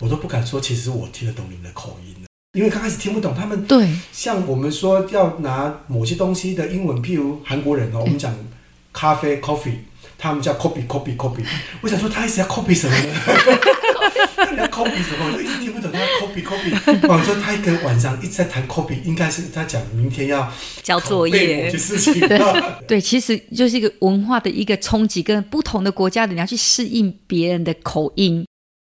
[0.01, 3.65] 我都不敢说，其实我听得懂你们的口音了，因为刚开始听不懂他们。
[3.67, 8.35] 对，像我们说要拿某些东西的英文，譬如韩国人哦，我们讲
[8.93, 9.75] 咖啡 （coffee），
[10.17, 11.45] 他们叫 copy copy copy。
[11.83, 13.05] 我想说，他一直要 copy 什么呢？
[14.53, 15.33] 你要 copy 什么？
[15.35, 17.09] 我一直听不懂他要 copy copy。
[17.09, 20.49] 我说他一个晚上一直在谈 copy，应该是他讲明天要
[20.83, 21.73] 交作业。
[21.73, 22.39] 对，
[22.87, 28.47] 对，其实就是一个文化的一个冲击，跟不同的国家的你要去适应别人的口音，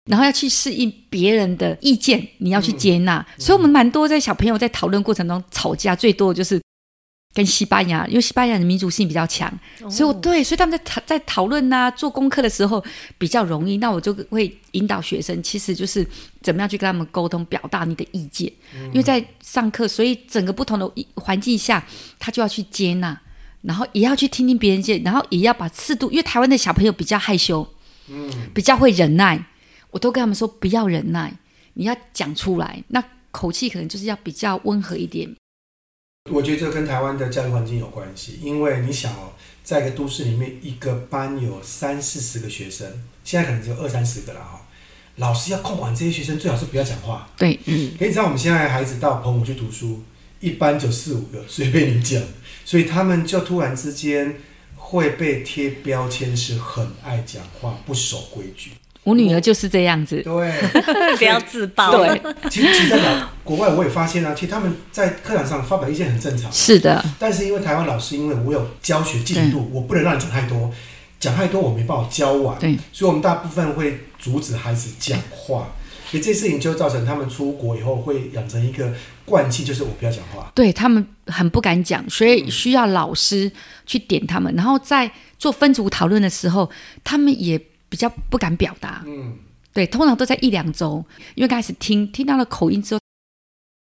[0.07, 3.25] 然后要去适应别人的意见，你要去接纳。
[3.37, 6.61] 嗯、所以，我们蛮多在小朋友在讨论过程中吵架最多的就是。
[7.35, 9.47] 跟西班牙，因为西班牙的民族性比较强，
[9.83, 12.83] 哦、所以我对，所以他们在讨在讨论呐、做功课的时候
[13.19, 13.77] 比较容易。
[13.77, 16.03] 那我就会引导学生，其实就是
[16.41, 18.51] 怎么样去跟他们沟通，表达你的意见。
[18.75, 21.85] 嗯、因为在上课，所以整个不同的环境下，
[22.19, 23.21] 他就要去接纳，
[23.61, 26.11] 然后也要去听听别人见，然后也要把适度。
[26.11, 27.69] 因为台湾的小朋友比较害羞，
[28.09, 29.45] 嗯，比较会忍耐，
[29.91, 31.33] 我都跟他们说不要忍耐，
[31.75, 35.35] 你要讲出来，那口气可能就是要比较温和一点。
[36.31, 44.67] 我觉得这跟台湾的教育环境有关系，因为你想哦，在一个都市里面，一个班有三四十个学生，现在可能只有二三十个了哈。
[45.17, 47.29] 老师要控管这些学生，最好是不要讲话。
[47.39, 47.93] 对，嗯。
[47.99, 50.03] 可你知道我们现在孩子到澎湖去读书，
[50.41, 52.23] 一班就四五个，随便你讲，
[52.65, 54.37] 所以他们就突然之间
[54.75, 58.73] 会被贴标签，是很爱讲话，不守规矩。
[59.07, 60.53] 我女儿就是这样子，对，
[61.17, 61.93] 不要自爆。
[61.93, 66.51] 对，其实，其实在国外我也发现啊，其实他们在课堂上发表意见很正常。
[66.51, 70.73] 是的，但是因为台湾老师，因为我有教学进度，我不能让你讲太多，
[71.21, 72.59] 讲太多我没办法教完。
[72.59, 75.69] 对，所以我们大部分会阻止孩子讲话。
[76.11, 78.93] 所以这事情就造成他们出国以后会养成一个
[79.25, 80.51] 惯性，就是我不要讲话。
[80.53, 83.53] 对，他们很不敢讲，所以需要老师
[83.87, 84.53] 去点他们。
[84.57, 86.69] 然后在做分组讨论的时候，
[87.05, 87.61] 他们也。
[87.89, 89.35] 比较不敢表达，嗯，
[89.73, 93.01] 对，通常都在一两周，因为开始听听到了口音之后，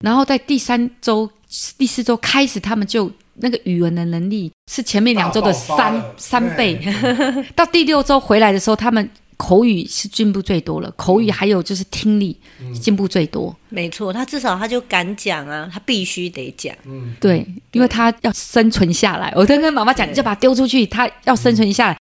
[0.04, 1.30] 然后在第三周、
[1.78, 6.78] 第四周开始，他们就那个语文的能力是前面两周的三三倍。
[7.56, 12.38] 到第六周回来的时候，他们口语是进步最多了，口语还有就是听力
[12.80, 13.54] 进步最多。
[13.68, 16.74] 没错，他至少他就敢讲啊，他必须得讲。
[16.84, 19.32] 嗯，对，因为他要生存下来。
[19.34, 21.96] 我跟跟妈妈讲，你就把他丢出去，他要生存下来。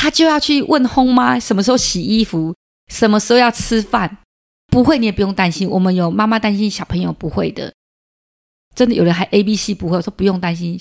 [0.00, 2.54] 他就要去问轰妈什么时候洗衣服，
[2.86, 4.18] 什么时候要吃饭，
[4.68, 5.68] 不会你也不用担心。
[5.68, 7.74] 我们有妈妈担心小朋友不会的，
[8.76, 10.78] 真的有人还 A B C 不会，我说不用担心。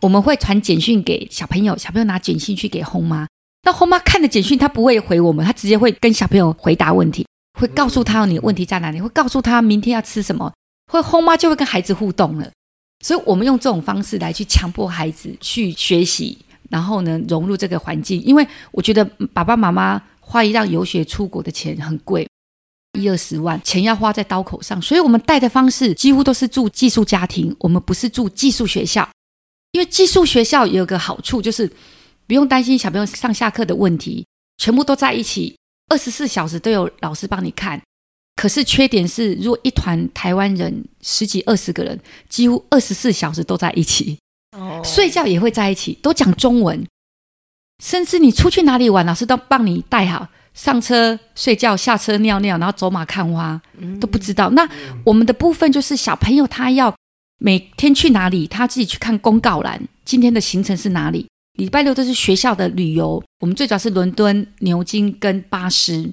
[0.00, 3.28] 我们会传简讯给小朋友，小朋友拿简讯去给轰妈，
[3.64, 7.26] 那轰妈看的简讯他不会回我们，他直接会跟小朋友回答问题，
[7.60, 10.50] 会告诉他你的问题在哪里，会告诉他明天要吃什么，
[10.90, 12.50] 会轰妈就会跟孩子互动了。
[13.04, 16.38] 所以我们用这种方式来去强迫孩子去学习。
[16.74, 22.28] 然后呢，融入这个环境，因为我觉得爸爸妈妈花一趟游学出国的钱很贵，
[22.98, 29.08] 一二十万，钱要花在刀口上，所以我们带的方式几乎都是住寄宿家庭，我们不是住寄宿学校，
[29.70, 31.70] 因为寄宿学校有个好处就是
[32.26, 34.26] 不用担心小朋友上下课的问题，
[34.58, 35.56] 全部都在一起，
[35.90, 37.80] 二十四小时都有老师帮你看。
[38.34, 44.18] 可是缺点是，如果一团台湾人十几二十个人，几乎二十四小时都在一起。
[44.84, 46.86] 睡觉也会在一起，都讲中文，
[47.82, 50.28] 甚至你出去哪里玩，老师都帮你带好。
[50.54, 53.60] 上车睡觉，下车尿尿，然后走马看花，
[54.00, 54.50] 都不知道。
[54.50, 54.68] 那
[55.04, 56.94] 我们的部分就是小朋友他要
[57.38, 61.26] 每天去哪里，他自己去看公告栏，今天的行程是哪里。
[61.54, 66.12] 礼拜六都是学校的旅游，我们最主要是伦敦、牛津跟巴斯，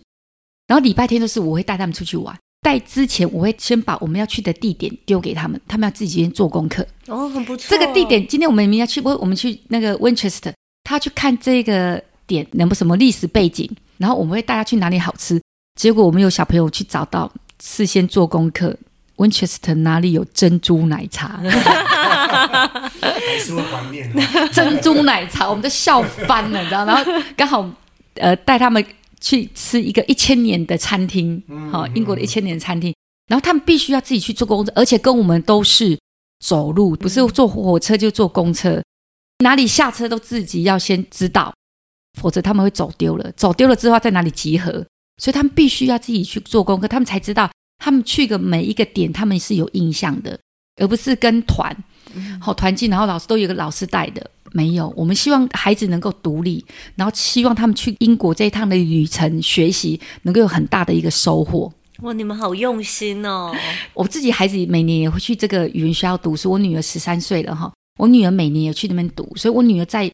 [0.65, 2.35] 然后礼拜天都是我会带他们出去玩。
[2.61, 6.85] 带之前，我会先把我们要去的地点丢给他们，他们要自己先做功课。
[7.07, 7.65] 哦，很不错。
[7.67, 15.41] 这个地点，今天我们明天去，我我们去那个 Winchester，他去看这个点能不什么历史背景，然后我们会带他去哪里好吃。
[15.79, 18.77] 结果我们有小朋友去找到，事先做功课
[19.17, 21.39] ，Winchester 哪里有珍珠奶茶？
[21.39, 21.49] 还
[23.39, 24.07] 是会怀念
[24.53, 26.85] 珍珠奶茶，我们都笑翻了，你知道？
[26.85, 27.03] 然后
[27.35, 27.67] 刚好
[28.15, 28.85] 呃带他们。
[29.21, 32.93] 去吃一个一千年的餐厅，好，英国的一千年的餐厅。
[33.27, 35.97] 然后他们必须要自己去坐公车，而且跟我们都是
[36.39, 38.83] 走路，不是坐火车就坐公车，
[39.43, 41.53] 哪里下车都自己要先知道，
[42.19, 43.31] 否则他们会走丢了。
[43.33, 44.85] 走丢了之后在哪里集合，
[45.17, 50.37] 所以他们必须要自己去做功课，他们才知道他们去的每一个点，他们是有印象的，
[50.81, 51.73] 而不是跟团，
[52.39, 54.29] 好团进，然后老师都有个老师带的。
[54.53, 61.71] 没有，我们希望孩子能够独立，然后希望他们去英国这一趟的旅程学习，能够有很大的一个收获。
[62.01, 63.55] 哇，你们好用心哦！
[63.93, 70.11] 我自己孩子每年也会去这个语言学校读书，我女儿十三岁了哈，我女儿每年也去那边读，所以我女儿在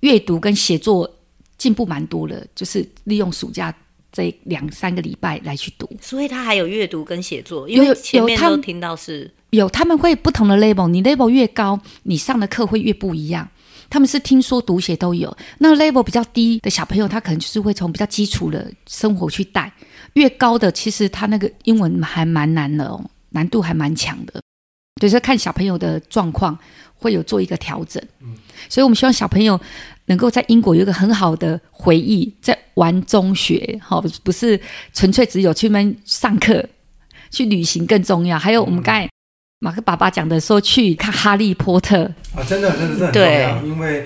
[0.00, 1.10] 阅读跟写作
[1.56, 3.74] 进步蛮多了，就是利用暑假
[4.10, 5.88] 这两三个礼拜来去读。
[5.98, 13.46] 所以他还有阅读跟写作，因为前面都听到是有，他们会不同的 level，你 level 越高，你上的课会越不一样。
[13.90, 19.70] 他们是听说读写都有，那 level 比较低的小朋友，他可能就是会从比较基础的生活去带，
[20.14, 24.40] 越高的其实他那个英文还蛮难的哦，难度还蛮强的。
[24.98, 26.58] 对，所以看小朋友的状况
[26.94, 28.02] 会有做一个调整。
[28.70, 29.60] 所以我们希望小朋友
[30.06, 34.58] 能够在英国有一个很好的回忆，在玩中学，好，不是
[34.94, 36.66] 纯粹只有去那上课，
[37.30, 38.38] 去旅行更重要。
[38.38, 39.11] 还有我们刚才。
[39.62, 41.98] 马克爸爸讲的说去看《哈利波特》
[42.36, 43.62] 啊，真的，真的，真的很重要。
[43.62, 44.04] 因为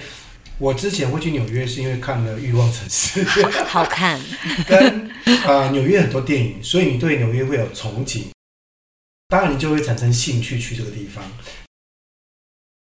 [0.58, 3.24] 我之前会去纽约，是因为看了《欲望城市》，
[3.64, 4.20] 好看。
[4.68, 5.08] 跟
[5.46, 8.24] 啊、呃、纽约很多电影，所以你对纽约会有憧憬，
[9.28, 11.24] 当然你就会产生兴趣去这个地方。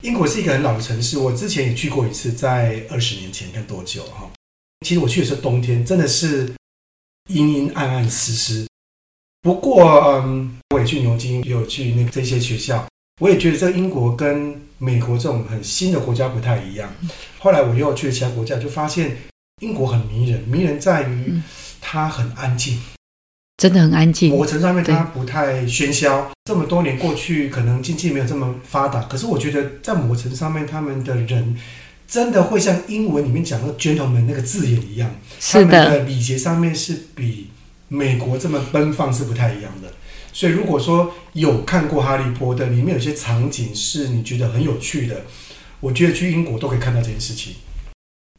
[0.03, 4.29] 英国是一个很老的城市，我之前也去过一次，在二十年前，看多久哈？
[4.85, 6.53] 其实我去的是冬天，真的是
[7.29, 8.66] 阴阴暗暗湿湿。
[9.47, 9.81] 不过，
[10.25, 12.85] 嗯，我也去牛津，也有去那个这些学校，
[13.21, 16.93] 我也觉得这个英国跟美国这种很新的国家不太一样。
[17.39, 19.15] 后来我又去了其他国家，就发现
[19.61, 21.41] 英国很迷人，迷人在于
[21.79, 22.77] 它很安静，
[23.55, 24.31] 真的很安静。
[24.31, 26.29] 某程度上面它不太喧嚣。
[26.43, 31.57] 这么多年过去，可能经济没有这么发达，可是我觉得在某程度上面，他们的人
[32.05, 37.47] 真的会像英文里面讲的 gentleman 那个字眼一样，他们的礼节上面是比。
[37.89, 39.93] 美国这么奔放是不太一样的，
[40.33, 45.23] 所以如果说有看过《哈利波特》，里面有些场景是你觉得很有趣的，
[45.79, 47.53] 我觉得去英国都可以看到这件事情。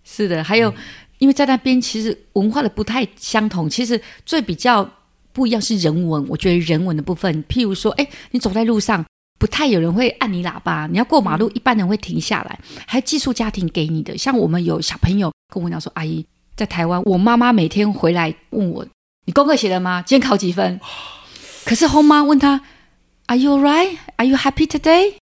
[0.04, 0.74] 是的，还有，嗯、
[1.18, 4.88] 因为在那边其实文化的不太相同，其实最比较
[5.32, 6.24] 不一样是人文。
[6.28, 9.04] 我觉得人文的部分，譬如说，哎，你走在路上，
[9.38, 14.16] 不太有人会按你喇叭，你要过马路，一般人会停下来，还寄宿家庭给你的。
[14.16, 16.24] 像我们有小朋友跟我讲说，阿姨
[16.56, 18.86] 在台湾，我妈妈每天回来问我。
[19.28, 20.00] 你功课写了吗？
[20.00, 20.80] 今天考几分？
[21.66, 22.62] 可是后妈问他
[23.26, 23.98] ：“Are you alright?
[24.16, 25.16] Are you happy today？”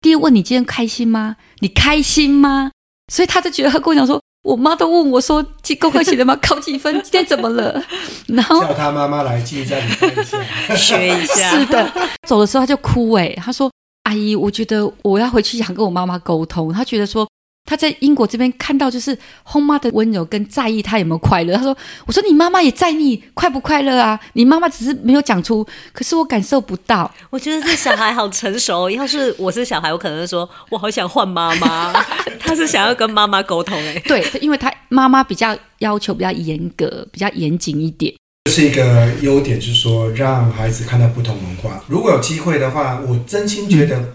[0.00, 1.36] 第一问你今天开心吗？
[1.58, 2.70] 你开心吗？
[3.12, 5.44] 所以他就觉得他跟我讲说：“我妈都问我说，
[5.78, 6.34] 功课写了吗？
[6.36, 6.90] 考几分？
[7.02, 7.84] 今天怎么了？”
[8.28, 11.50] 然后叫他妈妈来记一下，你学一下。
[11.52, 11.92] 是的，
[12.26, 13.70] 走的时候他就哭哎，他说
[14.08, 17.28] ：“阿姨，我觉得我要回去想跟我妈妈沟通。”他觉得说。
[17.66, 21.56] 他在英国这边看到就是后妈的温柔跟在意他有没有快乐。
[21.56, 21.74] 他说
[22.06, 24.20] ：“我说你妈妈也在意快不快乐啊？
[24.34, 27.10] 你妈妈只是没有讲出，可是我感受不到。
[27.30, 28.90] 我觉得这小孩好成熟。
[28.90, 31.92] 要是我是小孩，我可能会说我好想换妈妈。
[32.38, 38.12] 他是想要跟妈妈沟通哎，对，因为他妈妈比较要求比较严格，比较严谨一点。
[38.44, 41.82] 这是一个优点，就是说让孩子看到不同文化。
[41.88, 44.12] 如果有机会的话，我真心觉得。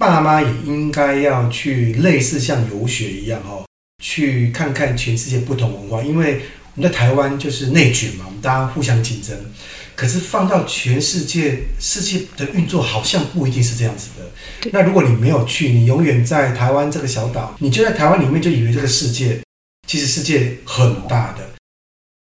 [0.00, 3.66] 嗯”爸妈也应该要去类似像游学一样哦，
[4.02, 6.02] 去看看全世界不同文化。
[6.02, 6.40] 因为
[6.74, 9.36] 我们在台湾就是内卷嘛，我们大家互相竞争。
[9.94, 14.70] 可是放到全世界，世界的运作好像不一定是这样子的。
[14.72, 19.38] 那如果你没有去，你永远在台湾这个小岛，你就在台湾里面就以为这个世界
[19.86, 21.50] 其实世界很大的。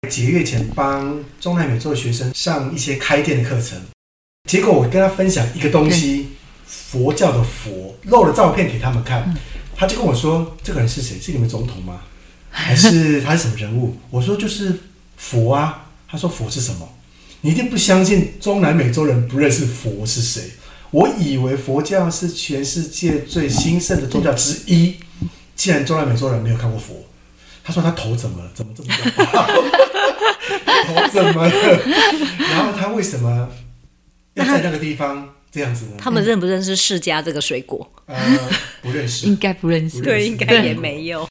[0.09, 3.81] 几个月前帮中南美洲的学生上一些开店的课程，
[4.49, 6.30] 结果我跟他分享一个东西。
[6.91, 9.33] 佛教的佛露了照片给他们看，
[9.77, 11.21] 他就跟我说：“这个人是谁？
[11.21, 12.01] 是你们总统吗？
[12.51, 14.77] 还是 他是什么人物？”我说：“就是
[15.17, 16.89] 佛啊。”他说：“佛是什么？
[17.43, 20.51] 你一定不相信中南美洲人不认识佛是谁？
[20.91, 24.97] 我以为佛教是全世界最兴盛的宗教之一。
[25.55, 27.07] 既然中南美洲人没有看过佛，
[27.63, 28.51] 他说他头怎么了？
[28.53, 29.47] 怎么这么大？
[30.89, 31.81] 头怎么了？
[32.51, 33.49] 然后他为什么
[34.35, 35.93] 要在那个地方？”这样子呢？
[35.99, 37.91] 他们认不认识释迦这个水果？
[38.07, 38.17] 呃，
[38.83, 40.01] 不认识，应该不认识。
[40.01, 41.27] 对，应该也没有。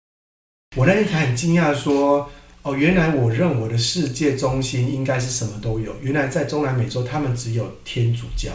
[0.75, 2.29] 我那天才很惊讶，说
[2.61, 5.95] ：“哦，原来我认为的世界中心应该是什么都有。
[6.01, 8.51] 原来在中南美洲，他们只有天主教，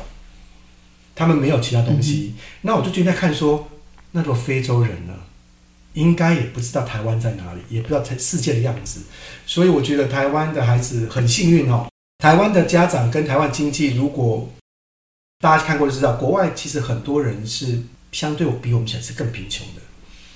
[1.14, 2.34] 他们没有其他东西。
[2.36, 3.68] 嗯、那我就觉得在看说，
[4.12, 5.14] 那个非洲人呢，
[5.94, 9.00] 应该也不知道台湾在哪里，也不知道世界的样子。
[9.44, 11.88] 所以我觉得台湾的孩子很幸运哦。
[12.18, 14.48] 台湾的家长跟台湾经济如果。
[15.40, 17.80] 大家看过就知道，国外其实很多人是
[18.12, 19.82] 相对比我们起来是更贫穷的，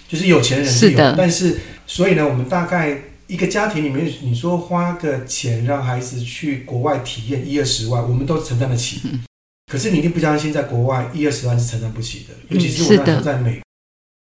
[0.09, 9.01] 就是有钱人是有，是但是所以呢，我们大概一个家庭里面，你说花个钱让孩子去国外体验一二十万，我们都承担得起。
[9.05, 9.23] 嗯、
[9.71, 13.63] 可是你一定不相信，在国外一二十万是承担不起的，尤其是我那时候在美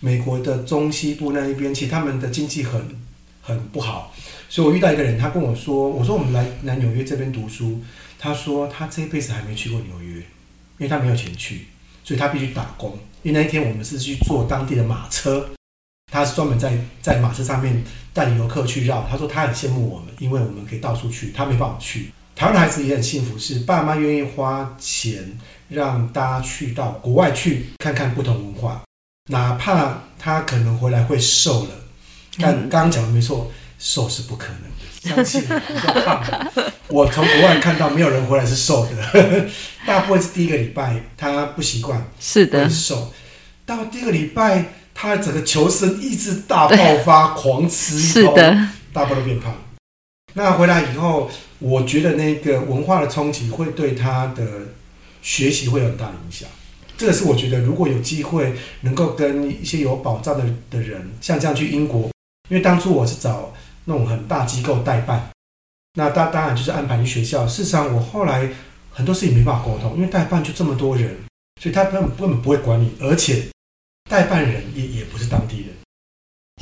[0.03, 2.83] 美国的中西部那一边，其实他们的经济很
[3.41, 4.14] 很不好。
[4.49, 7.81] 所以我遇到一个人，他跟我说：“我说我们来来纽约这边读书。”
[8.19, 10.23] 他说他这一辈子还没去过纽约。
[10.79, 11.66] 因为他没有钱去，
[12.05, 12.99] 所以他必须打工。
[13.22, 15.49] 因为那一天我们是去坐当地的马车，
[16.12, 19.07] 他是专门在在马车上面带游客去绕。
[19.11, 22.12] 他说他很羡慕我们，因为我们可以到处去，他没办法去。
[22.35, 28.83] 台湾的孩子也很幸福，是爸妈愿意花钱让大家去到国外去看看不同文化，
[29.31, 31.70] 哪怕他可能回来会瘦了，
[32.39, 34.62] 但刚刚讲的没错，瘦是不可能
[35.03, 36.43] 的，相信我，不要胖。
[36.89, 39.47] 我从国外看到没有人回来是瘦的，
[39.87, 43.13] 大部分是第一个礼拜他不习惯，是的，瘦。
[43.65, 48.35] 到第二个礼拜，他整个求生意志大爆发，狂吃一通，
[48.93, 49.53] 大部分都变胖。
[50.35, 54.47] 那回来以后，我觉得那个文化的冲击会对他的
[55.23, 56.49] 学习会有很大的影响。
[56.97, 62.11] 这个是我觉得，如果有机会能够跟一些有保障的的人，像这样去英国，
[62.49, 63.53] 因为当初我是找
[63.87, 65.30] 那种很大机构代办，
[65.95, 67.49] 那当当然就是安排去学校。
[67.49, 68.47] 事实上，我后来
[68.91, 71.16] 很多事情没办法沟通，因为代办就这么多人，
[71.62, 73.47] 所以他根本根本不会管你，而且。
[74.09, 75.70] 代办人也也不是当地人，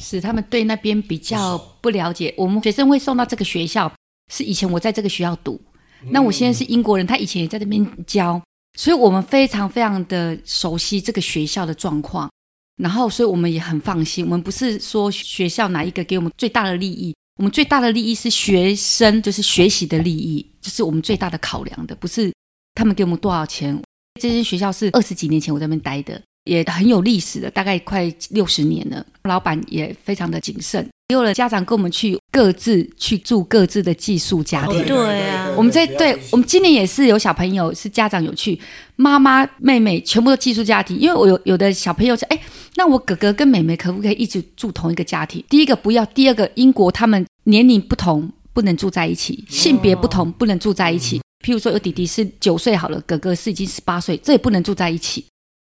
[0.01, 2.33] 是他们对那边比较不了解。
[2.39, 3.93] 我们学生会送到这个学校，
[4.33, 5.61] 是以前我在这个学校读，
[6.09, 8.41] 那我现在是英国人，他以前也在这边教，
[8.79, 12.31] 所以我们非常非常的熟悉这个学校的状况。
[12.77, 14.25] 然后，所以我们也很放心。
[14.25, 22.33] 我们不是说学校哪一个给我们最大的利益，我们最大的利益是学生，就是学习的利益，就是我们最大的考量的，不是
[22.75, 23.81] 他们给我们多少钱。
[24.21, 26.21] 这间学校是二十几年前我在那边待的。
[26.45, 29.05] 也很有历史的，大概快六十年了。
[29.25, 34.85] 老板也非常的谨慎，有了家长跟我们去各自去住各自的寄宿家庭。
[34.85, 38.61] 对啊，我们这对我们今年也是有小朋友是家长有去，
[38.97, 40.99] 妈妈妹妹全部都寄宿家庭。
[40.99, 42.39] 因为我有有的小朋友说，哎，
[42.77, 45.43] 那我哥哥跟妹妹可不可以一直住同一个家庭？
[45.49, 51.23] 第一个不要，第二个英国他们年龄不同，不能住在一起，性别不同，不能住在一起。
[51.43, 55.25] 譬如说有弟弟是九岁好了，哥哥是已经十八岁，这也不能住在一起。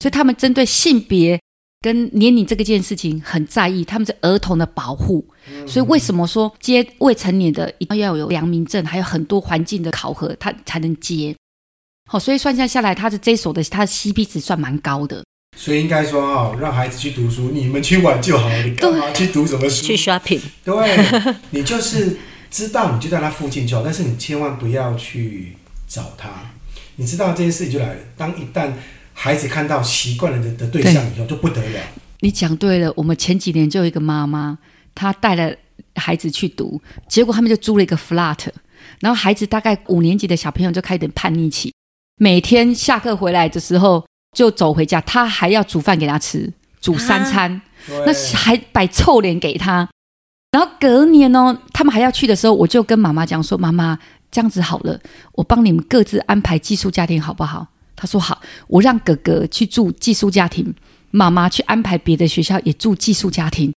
[0.04, 1.40] 所以他们针对性别
[1.80, 5.26] 跟年龄这个件事情很在意，他们是儿童的保护。
[5.66, 11.34] 所以为什么说接未成年的一定要有良民证，还有很多环境的考核，他才能接。
[12.12, 15.24] 好，所以算下下来，他的这所的他的 CP 值算蛮高的。
[15.56, 19.88] 所以应该说哦，让孩子去读书，你们去玩就好了，你干嘛去读什么书？
[19.88, 20.42] 去 shopping。
[20.66, 22.18] 对，你就是
[22.52, 25.54] 知道你就在他附近就好，但是你千万不要去
[25.88, 26.30] 找他。
[26.98, 28.74] 你知道这件事情就来了，当一旦。
[29.14, 31.80] 孩子看到习惯了的的对象以后就不得了。
[32.20, 34.58] 你讲对了，我们前几年就有一个妈妈，
[34.96, 35.54] 她带了
[35.96, 38.40] 孩子去读，结果他们就租了一个 flat，
[39.00, 41.74] 然后孩子大概五年级的小朋友就开始叛逆期，
[42.18, 44.06] 每天下课回来的时候
[44.36, 46.52] 就走回家，他还要煮饭给他吃，
[46.82, 47.62] 煮三餐，啊、
[48.06, 49.88] 那还摆臭脸给他。
[50.52, 53.98] 然后隔年哦，他们还要去的时候，我就跟妈妈讲说：“妈妈，
[54.32, 55.00] 这样子好了，
[55.34, 60.74] 我帮你们各自安排寄宿家庭，好不好？”他说好，我让哥哥去住寄宿家庭，
[61.12, 63.74] 妈妈去安排别的学校也住寄宿家庭，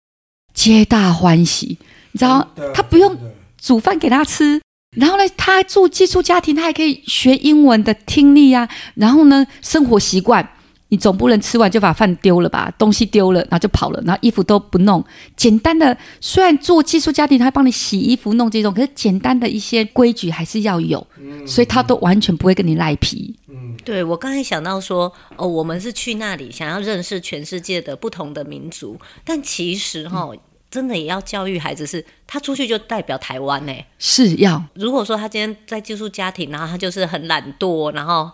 [0.54, 1.78] 皆大欢喜。
[2.12, 3.16] 你知道，他不用
[3.60, 4.60] 煮饭给他吃，
[4.96, 10.48] 然后呢，他住寄宿家庭，他还可以学英文的听力啊，然后呢，生活习惯。
[10.88, 12.72] 你总不能吃完就把饭丢了吧？
[12.78, 15.04] 东西丢了，然后就跑了，然后衣服都不弄。
[15.36, 21.04] 简单的，虽然做寄宿家庭，他帮你洗衣服、弄这种，可是简单的一些规矩还是要有。
[21.18, 23.34] 嗯，所以他都完全不会跟你赖皮。
[23.48, 33.72] 嗯，对，我刚才想到说，哦，我们是去那里想要认识全世界的不同的民族，但其实哈、哦，嗯、真的也要教育孩子是，是他出去就代表台湾呢？
[33.98, 34.62] 是要。
[34.74, 38.30] 如果说他今天在寄宿家庭，然后他就是很懒惰，然后。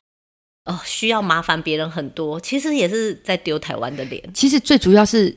[0.64, 4.22] 哦，需要麻烦别人很多，其实也是在丢台湾的脸。
[4.32, 5.36] 其实最主要是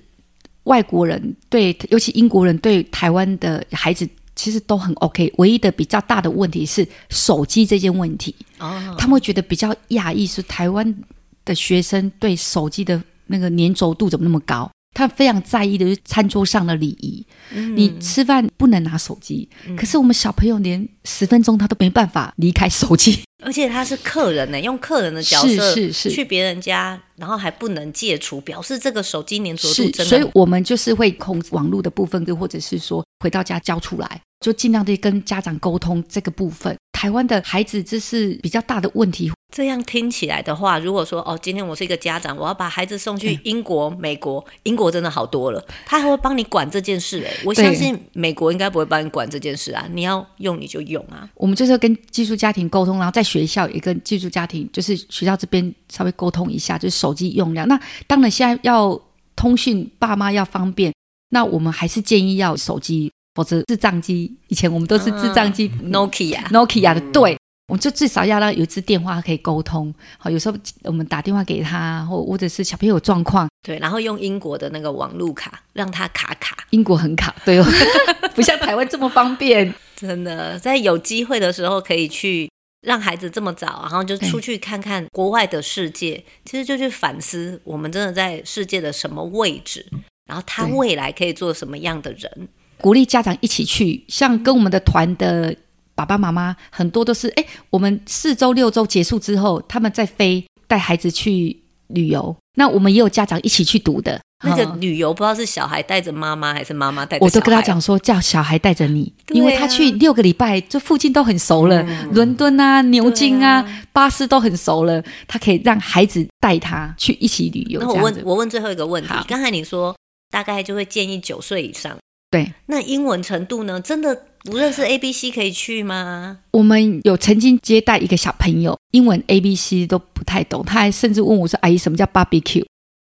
[0.66, 5.34] 外国人对，尤其英国人对台湾的孩子其实都很 OK。
[5.38, 8.36] 唯一的比较大的问题是手机这件问题。
[8.60, 10.96] 哦，他们会觉得比较讶异，是台湾
[11.44, 14.70] 的学生对手机的那个粘着度怎么那么高？
[14.94, 17.26] 他非常在意的是餐桌上的礼仪。
[17.52, 23.20] 嗯，你吃饭不能拿手机，嗯，可是我们小朋友连十分钟他都没办法离开手机。
[23.44, 30.06] 而且他是客人呢，用客人的角色去别人家，然后还不能戒除，表示这个手机黏着度真的。
[30.06, 36.76] 所以我们就是会控制网络的部分，或者是说回到家交出来，就尽量的跟家长沟通这个部分。
[36.94, 39.30] 台湾的孩子这是比较大的问题。
[39.54, 51.30] 这样听起来的话，如果说哦，今天我是一个家长，我要把孩子送去英国、嗯、美国，英国真的好多了，他还会帮你管这件事哎，我相信美国应该不会帮你管这件事啊，你要用你就用啊。
[51.36, 57.68] 我们就是要跟寄宿家庭沟通，然后在学校也跟寄宿家庭，就是学校这边稍微沟通一下，就是手机用量。
[57.68, 58.98] 那当然现在要
[59.36, 60.94] 通讯，爸妈要方便，
[61.32, 64.34] 那我们还是建议要手机，否则智障机。
[64.48, 67.38] 以前我们都是智障机，Nokia，Nokia 的，对。
[67.68, 77.66] 我们就至少要让有一支电话可以沟通，好，有时候我们打电话给他，或或者是小朋友有状况，对，然后用英国的那个网路卡让他卡卡，英国很卡，对哦，
[78.36, 79.74] 不像台湾这么方便。
[79.96, 82.48] 真的，在有机会的时候可以去
[82.86, 89.86] 让孩子这么早，然后就出去看看国外的世界，其实就去反思我们真的在世界的什么位置，
[90.28, 92.48] 然后他未来可以做什么样的人。
[92.78, 95.56] 鼓励家长一起去，像跟我们的团的
[95.96, 101.58] 爸爸妈妈很多都是，哎，我们四周六周结束之后，他们再飞带孩子去
[101.88, 102.36] 旅游。
[102.58, 104.20] 那我们也有家长一起去读的。
[104.44, 107.18] 那个旅游不知道是小孩带着妈妈还是妈妈带。
[107.20, 117.80] 我都跟他讲说，叫小孩带着你，啊、因为他去六个礼拜，这附近都很熟了，嗯、伦敦啊、牛津啊、啊巴斯都很熟了，他可以让孩子带他去一起旅游。
[117.80, 119.96] 那我问，我问最后一个问题，刚才你说
[120.30, 121.98] 大概就会建议九岁以上。
[122.30, 123.80] 对，那英文程度呢？
[123.80, 126.38] 真的不认识 A B C 可以去吗？
[126.52, 132.64] 我们有曾经接待一个小朋友，英文 A B C 都不太懂，他还甚至问我说：“阿姨，什么叫 barbecue？”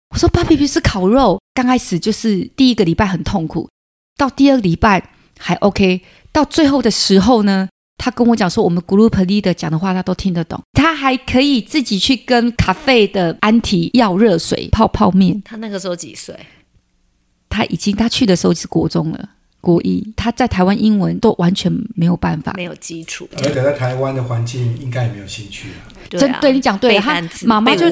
[0.10, 3.70] 我说：“barbecue 是烤肉。”刚开始就是第一个礼拜很痛苦，
[4.18, 16.36] 到第二个礼拜还 OK，到最后的时候呢，他跟我讲说：“我们 group leader 讲的话他都听得懂，他还可以自己去跟咖啡的安提要热水泡泡面。”他那个时候几岁？
[17.48, 19.30] 他已经，他去的时候是国中了，
[19.68, 20.02] 国语。
[20.16, 23.28] 他在台湾英文都完全没有办法，没有基础。
[23.38, 25.92] 而且在台湾的环境，应该也没有兴趣啊。
[26.10, 27.86] 真对你讲对了，他妈妈就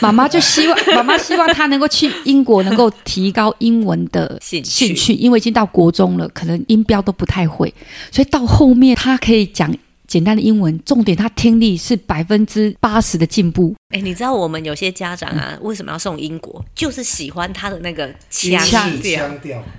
[0.00, 7.72] 妈妈就希望 妈妈希望他能够去英国，能够提高英文的兴趣，因为已经到国中了，可能音标都不太会，
[8.10, 9.72] 所以到后面他可以讲。
[10.08, 13.76] 简单的英文，重点他听力是百分之八十的进步。
[13.90, 16.64] 哎，你知道我们有些家长啊，为什么要送英国？
[16.74, 19.30] 就是喜欢他的那个腔腔调，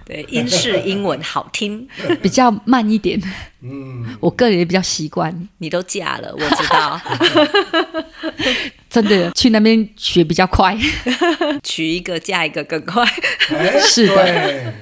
[0.05, 1.85] 对，英式英文好听，
[2.21, 3.21] 比较慢一点。
[3.61, 5.49] 嗯，我个人也比较习惯。
[5.57, 7.01] 你都嫁了，我知道。
[8.89, 10.75] 真的去那边学比较快，
[11.63, 13.05] 娶一个嫁一个更快。
[13.81, 14.73] 是的，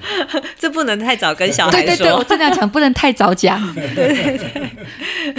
[0.58, 1.86] 这不能太早跟小孩说。
[1.86, 3.60] 对对对，我这样讲不能太早讲。
[3.74, 4.70] 对对对，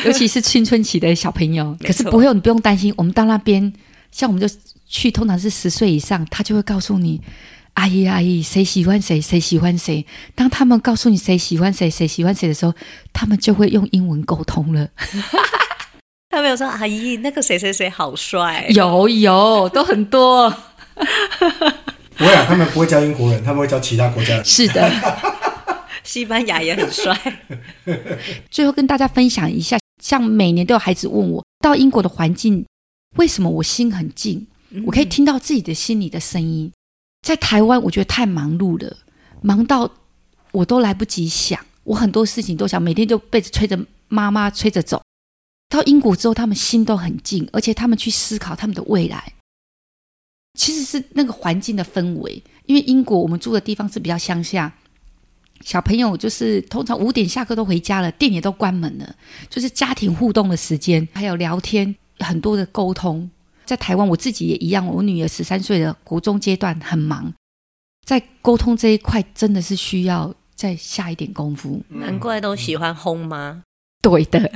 [0.06, 1.76] 尤其是青春期的小朋友。
[1.84, 2.94] 可是不会，你不用担心。
[2.96, 3.74] 我们到那边，
[4.12, 4.48] 像我们就
[4.88, 7.20] 去，通常是十岁以上，他就会告诉你
[7.74, 10.06] ：“阿姨阿姨，谁喜欢谁，谁喜欢谁。”
[10.36, 12.74] 当他们告诉你谁喜欢谁，谁喜欢谁的时候，
[13.12, 14.88] 他们就会用英文沟通了。
[16.30, 18.68] 他没有说阿姨，那个谁谁谁好帅。
[18.70, 20.48] 有有，都很多。
[22.16, 24.46] 不会啊，他们不会教英国人，他们会教其他国家人。
[24.46, 24.92] 是的，
[26.04, 27.18] 西班牙也很帅。
[28.52, 32.64] 最后跟大家分享一下，像每年都有孩子问我，到英国的环境
[33.18, 34.46] 为什么我心很静，
[34.86, 36.72] 我可以听到自己的心里的声音。
[37.26, 38.98] 在台湾，我觉得太忙碌了，
[39.42, 39.90] 忙到
[40.52, 45.02] 我都来不及想，我很多事情都想，每天就被催着妈妈催着走。
[45.70, 49.34] 到英国之后，他们心都很静，而且他们去思考他们的未来。
[50.56, 54.74] 其实是那个环境的氛围，因为英国我们住的地方是比较乡下，
[55.62, 59.16] 小朋友就是通常五点下课都回家了，店也都关门了，
[59.48, 63.30] 就是家庭互动的时间，还有聊天，很多的沟通。
[63.64, 67.32] 在台湾，我自己也一样，我女儿十三岁的国中阶段很忙，
[68.04, 71.84] 在沟通这一块真的是需要再下一点功夫。
[71.90, 73.62] 难怪都喜欢轰吗？
[74.02, 74.52] 对的，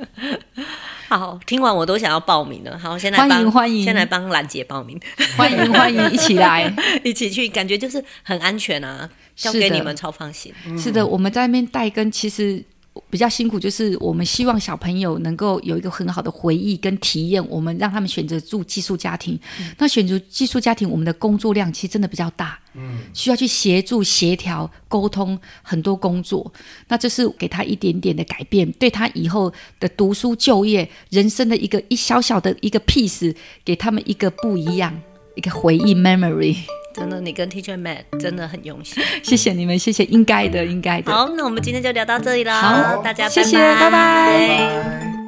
[1.08, 2.78] 好，听完我都想要报名了。
[2.78, 5.00] 好，先来欢迎欢迎，先来帮兰姐报名，
[5.36, 10.52] 欢迎欢迎，一起来， 一起去，感觉就是很安全啊，交给你们超放心。
[10.78, 12.62] 是的，我们在那边带跟其实。
[13.08, 17.44] 比较辛苦，就是我们希望小朋友能够有一个很好的回忆跟体验。
[17.48, 26.52] 我们让他们选择住寄宿家庭，嗯、那选择寄宿家庭，我们的工作量其实真的比较大，嗯，需要去协助、协调、沟通很多工作。
[26.88, 33.34] 那这是给他一点点的改变，对他以后的读书、就业、人生的一个一小小的一个 piece，
[33.64, 35.00] 给他们一个不一样
[35.34, 36.56] 一个回忆 memory。
[36.92, 41.12] 真的，你跟 Teacher Matt 真的很用心， 谢谢你们，谢谢，应该的，应该的。
[41.12, 43.90] 好，那我们今天就聊到这里了，好，大家谢谢，拜拜。
[43.90, 45.19] 拜拜。